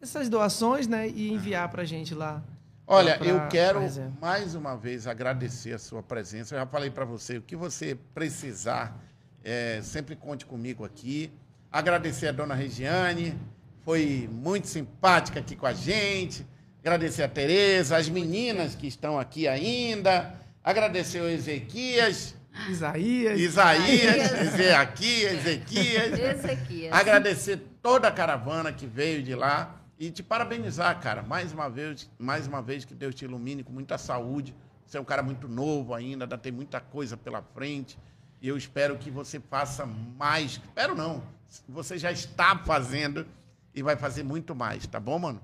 [0.00, 2.40] essas doações né, e enviar para a gente lá.
[2.86, 3.80] Olha, pra, eu quero
[4.20, 6.54] mais uma vez agradecer a sua presença.
[6.54, 8.96] Eu já falei para você, o que você precisar
[9.44, 11.32] é, sempre conte comigo aqui.
[11.70, 13.38] Agradecer a dona Regiane,
[13.84, 16.46] foi muito simpática aqui com a gente.
[16.80, 20.34] Agradecer a Tereza, as meninas que estão aqui ainda.
[20.62, 22.34] Agradecer o Ezequias.
[22.68, 23.40] Isaías.
[23.40, 26.18] Isaías, Ezequias, Ezequias.
[26.18, 26.92] Ezequias.
[26.92, 31.22] Agradecer toda a caravana que veio de lá e te parabenizar, cara.
[31.22, 34.54] Mais uma vez, mais uma vez que Deus te ilumine com muita saúde.
[34.84, 37.98] Você é um cara muito novo ainda, ainda tem muita coisa pela frente.
[38.42, 40.52] E eu espero que você faça mais.
[40.52, 41.22] Espero não.
[41.68, 43.24] Você já está fazendo
[43.72, 45.40] e vai fazer muito mais, tá bom, mano?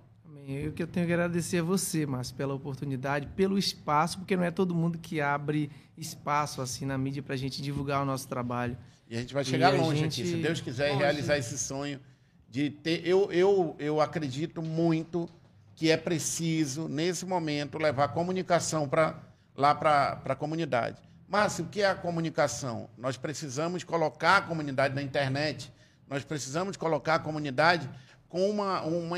[0.49, 4.43] Eu que eu tenho que agradecer a você, Márcio, pela oportunidade, pelo espaço, porque não
[4.43, 8.27] é todo mundo que abre espaço assim na mídia para a gente divulgar o nosso
[8.27, 8.77] trabalho.
[9.09, 10.23] E a gente vai chegar longe gente...
[10.23, 11.03] aqui, se Deus quiser, longe.
[11.03, 12.01] realizar esse sonho
[12.49, 13.07] de ter.
[13.07, 15.29] Eu, eu, eu acredito muito
[15.77, 19.23] que é preciso, nesse momento, levar comunicação para
[19.55, 21.08] lá para a comunidade.
[21.29, 22.89] Márcio, o que é a comunicação?
[22.97, 25.71] Nós precisamos colocar a comunidade na internet,
[26.09, 27.89] nós precisamos colocar a comunidade
[28.31, 29.17] com uma, uma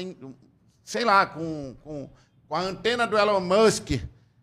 [0.83, 2.11] sei lá, com, com,
[2.49, 3.91] com a antena do Elon Musk,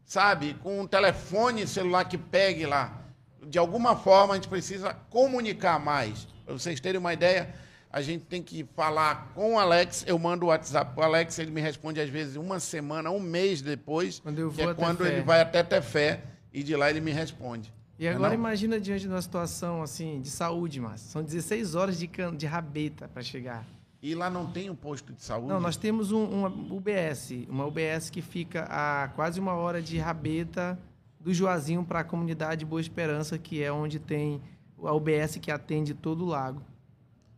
[0.06, 0.54] sabe?
[0.64, 3.02] Com um telefone celular que pegue lá.
[3.46, 6.26] De alguma forma, a gente precisa comunicar mais.
[6.46, 7.54] Para vocês terem uma ideia,
[7.92, 10.06] a gente tem que falar com o Alex.
[10.08, 13.20] Eu mando o WhatsApp para o Alex, ele me responde às vezes uma semana, um
[13.20, 16.90] mês depois, quando eu que é quando ele vai até ter fé e de lá
[16.90, 17.74] ele me responde.
[18.00, 21.10] E agora imagina diante de uma situação assim de saúde, Márcio.
[21.10, 22.36] São 16 horas de, can...
[22.36, 23.66] de rabeta para chegar.
[24.02, 25.48] E lá não tem um posto de saúde?
[25.48, 29.98] Não, nós temos um, uma UBS, uma UBS que fica a quase uma hora de
[29.98, 30.80] rabeta
[31.20, 34.40] do Juazinho para a comunidade Boa Esperança, que é onde tem
[34.84, 36.62] a UBS que atende todo o lago.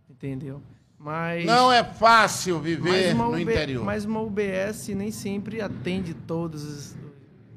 [0.10, 0.62] Entendeu?
[0.98, 3.42] Mas não é fácil viver no UB...
[3.42, 3.86] interior.
[3.86, 6.98] Mas uma UBS nem sempre atende todos os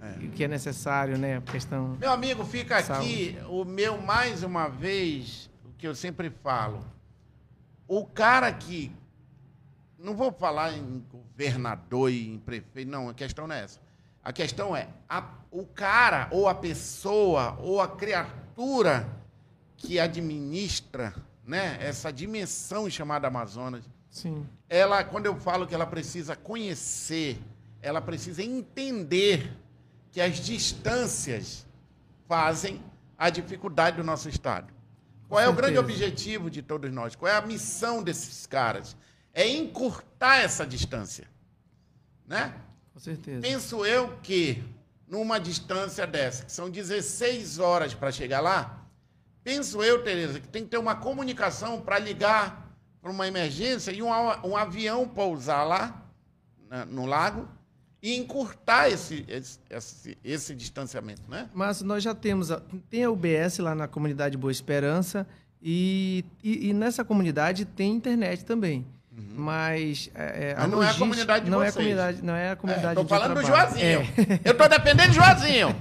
[0.03, 0.27] é.
[0.35, 1.37] que é necessário, né?
[1.37, 1.97] A questão.
[2.01, 6.85] Meu amigo, fica aqui o meu mais uma vez o que eu sempre falo.
[7.87, 8.93] o cara que.
[9.99, 13.81] Não vou falar em governador e em prefeito, não, a questão não é essa.
[14.25, 19.09] A questão é a, o cara, ou a pessoa, ou a criatura
[19.77, 21.15] que administra
[21.47, 23.85] né, essa dimensão chamada Amazonas.
[24.11, 24.45] Sim.
[24.69, 27.39] Ela, quando eu falo que ela precisa conhecer,
[27.81, 29.57] ela precisa entender
[30.13, 31.67] que as distâncias
[32.29, 32.81] fazem
[33.19, 34.73] a dificuldade do nosso Estado.
[35.29, 37.17] Qual é o grande objetivo de todos nós?
[37.17, 38.95] Qual é a missão desses caras?
[39.33, 41.27] É encurtar essa distância.
[42.27, 42.55] Né?
[42.93, 43.41] Com certeza.
[43.41, 44.63] Penso eu que,
[45.09, 48.87] numa distância dessa, que são 16 horas para chegar lá,
[49.43, 54.03] penso eu, Tereza, que tem que ter uma comunicação para ligar para uma emergência e
[54.03, 54.11] um,
[54.45, 56.03] um avião pousar lá,
[56.69, 57.49] na, no lago,
[58.03, 61.49] e encurtar esse, esse, esse, esse, distanciamento, né?
[61.55, 65.27] Mas nós já temos, a, tem a UBS lá na comunidade Boa Esperança
[65.63, 68.85] e, e, e nessa comunidade tem internet também.
[69.15, 69.25] Uhum.
[69.35, 71.69] Mas, é, Mas não é a comunidade de não vocês.
[71.69, 74.01] É a comunidade, não é a comunidade Estou é, falando do Joazinho.
[74.01, 74.41] É.
[74.43, 75.77] Eu estou dependendo do Joazinho.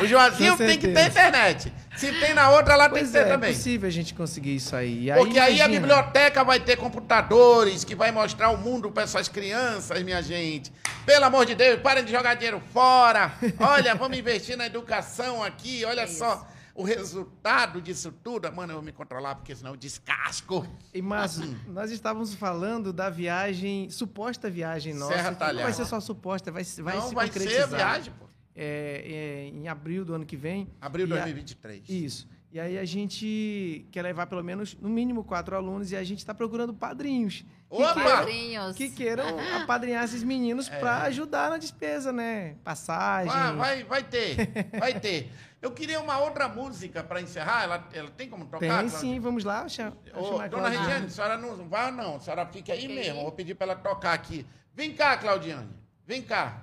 [0.00, 1.72] O Joazinho tem que ter internet.
[1.96, 3.50] Se tem na outra, lá pois tem que ter é, também.
[3.50, 5.10] É possível a gente conseguir isso aí.
[5.10, 9.28] aí Porque aí a biblioteca vai ter computadores que vai mostrar o mundo para essas
[9.28, 10.72] crianças, minha gente.
[11.06, 13.32] Pelo amor de Deus, parem de jogar dinheiro fora.
[13.60, 15.84] Olha, vamos investir na educação aqui.
[15.84, 16.34] Olha é só.
[16.34, 20.66] Isso o resultado disso tudo, mano, eu vou me controlar, porque senão eu descasco.
[20.92, 25.14] E, mas nós estávamos falando da viagem, suposta viagem nossa.
[25.14, 25.56] Serra Talhão.
[25.56, 27.68] Não vai ser só suposta, vai, vai não, se vai concretizar.
[27.68, 28.26] ser a viagem, pô.
[28.54, 30.68] É, é, em abril do ano que vem.
[30.80, 31.82] Abril de 2023.
[31.88, 32.28] A, isso.
[32.52, 36.18] E aí a gente quer levar pelo menos, no mínimo, quatro alunos e a gente
[36.18, 37.46] está procurando padrinhos.
[37.70, 38.26] Opa!
[38.26, 40.78] Que queiram, que queiram apadrinhar esses meninos é.
[40.78, 42.56] para ajudar na despesa, né?
[42.62, 43.32] Passagem.
[43.34, 44.36] Ah, vai, vai ter,
[44.78, 45.30] vai ter.
[45.62, 47.62] Eu queria uma outra música para encerrar.
[47.62, 48.80] Ela, ela tem como tocar?
[48.80, 49.68] Tem sim, vamos lá.
[49.68, 52.16] Chama, Ô, dona Regiane, a senhora não vai, não.
[52.16, 52.94] A senhora fica aí okay.
[52.94, 53.20] mesmo.
[53.20, 54.44] Eu vou pedir para ela tocar aqui.
[54.74, 55.70] Vem cá, Claudiane.
[56.04, 56.60] Vem cá.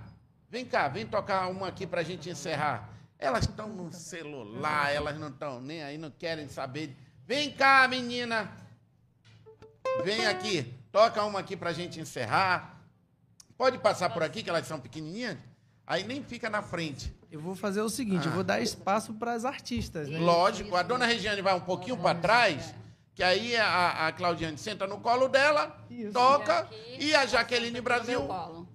[0.50, 2.90] Vem cá, vem tocar uma aqui para a gente encerrar.
[3.18, 6.96] Elas estão no celular, elas não estão nem aí, não querem saber.
[7.26, 8.52] Vem cá, menina.
[10.04, 10.74] Vem aqui.
[10.92, 12.82] Toca uma aqui para a gente encerrar.
[13.56, 15.38] Pode passar por aqui, que elas são pequenininhas.
[15.90, 17.14] Aí nem fica na frente.
[17.32, 18.30] Eu vou fazer o seguinte, ah.
[18.30, 20.20] eu vou dar espaço para as artistas, né?
[20.20, 20.76] Lógico.
[20.76, 22.74] A dona Regiane vai um pouquinho para trás
[23.20, 26.14] que aí a, a Claudiane senta no colo dela, Isso.
[26.14, 28.26] toca, e a Jaqueline Brasil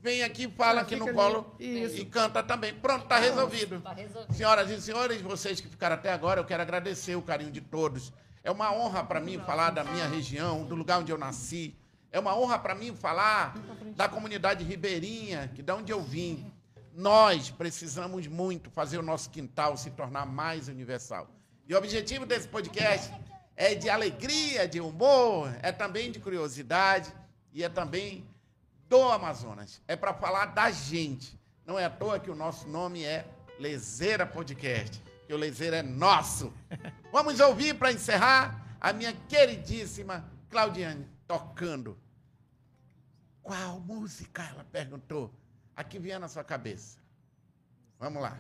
[0.03, 2.75] vem aqui, fala aqui no colo e canta também.
[2.75, 3.81] Pronto, está resolvido.
[3.81, 4.35] Tá resolvido.
[4.35, 8.13] Senhoras e senhores, vocês que ficaram até agora, eu quero agradecer o carinho de todos.
[8.43, 11.75] É uma honra para mim falar da minha região, do lugar onde eu nasci.
[12.13, 13.57] É uma honra para mim falar
[13.97, 16.53] da comunidade ribeirinha, que da onde eu vim.
[16.95, 21.29] Nós precisamos muito fazer o nosso quintal se tornar mais universal.
[21.67, 23.13] E o objetivo desse podcast
[23.57, 27.13] é de alegria, de humor, é também de curiosidade
[27.53, 28.25] e é também
[28.89, 29.83] do Amazonas.
[29.89, 31.37] É para falar da gente.
[31.67, 33.27] Não é à toa que o nosso nome é
[33.59, 36.53] Lezeira Podcast, que o Lezeira é nosso.
[37.11, 41.99] Vamos ouvir para encerrar a minha queridíssima Claudiane tocando.
[43.43, 44.45] Qual música?
[44.45, 45.33] Ela perguntou.
[45.77, 46.99] A que vinha na sua cabeça?
[47.99, 48.39] Vamos lá.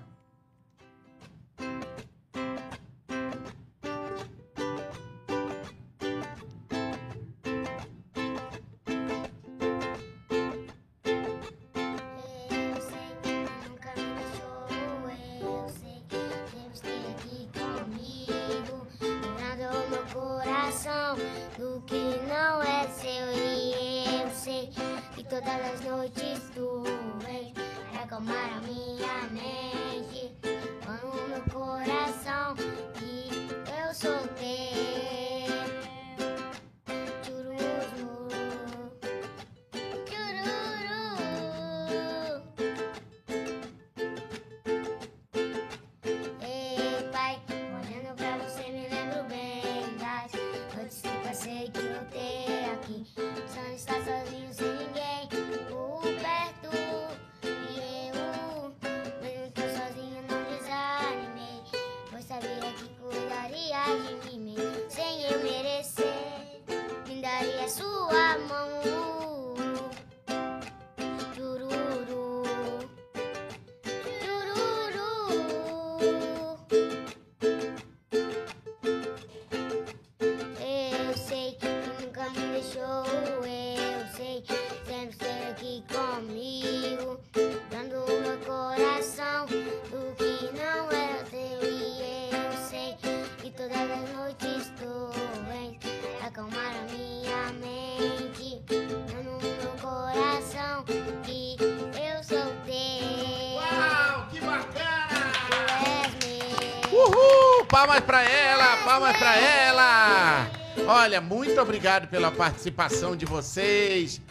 [111.04, 114.22] Olha, muito obrigado pela participação de vocês.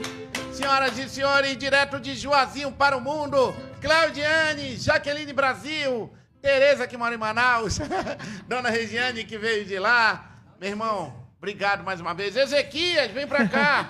[0.52, 6.12] Senhoras e senhores, direto de Juazinho para o mundo, Claudiane, Jaqueline Brasil,
[6.42, 7.78] Tereza que mora em Manaus,
[8.50, 10.40] Dona Regiane que veio de lá.
[10.60, 12.38] Meu irmão, Obrigado mais uma vez.
[12.38, 13.90] Ezequias, vem pra cá.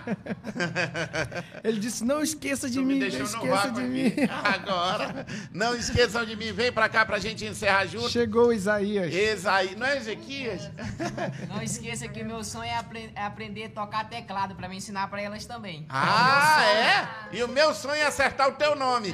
[1.63, 2.95] Ele disse: Não esqueça de tu mim.
[2.95, 4.11] Me deixou não esqueça de mim.
[4.43, 5.23] Agora.
[5.51, 6.51] Não esqueçam de mim.
[6.51, 8.09] Vem pra cá pra gente encerrar junto.
[8.09, 9.13] Chegou Isaías.
[9.13, 9.77] Isaías.
[9.77, 10.67] Não é Ezequias?
[11.47, 15.07] Não esqueça que meu sonho é, apre é aprender a tocar teclado pra me ensinar
[15.07, 15.85] pra elas também.
[15.89, 17.37] Ah, é?
[17.37, 19.13] E o meu sonho é acertar o teu nome.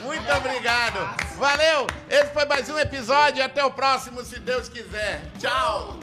[0.00, 1.23] Muito obrigado.
[1.36, 1.86] Valeu.
[2.08, 3.44] Esse foi mais um episódio.
[3.44, 5.22] Até o próximo, se Deus quiser.
[5.38, 5.98] Tchau.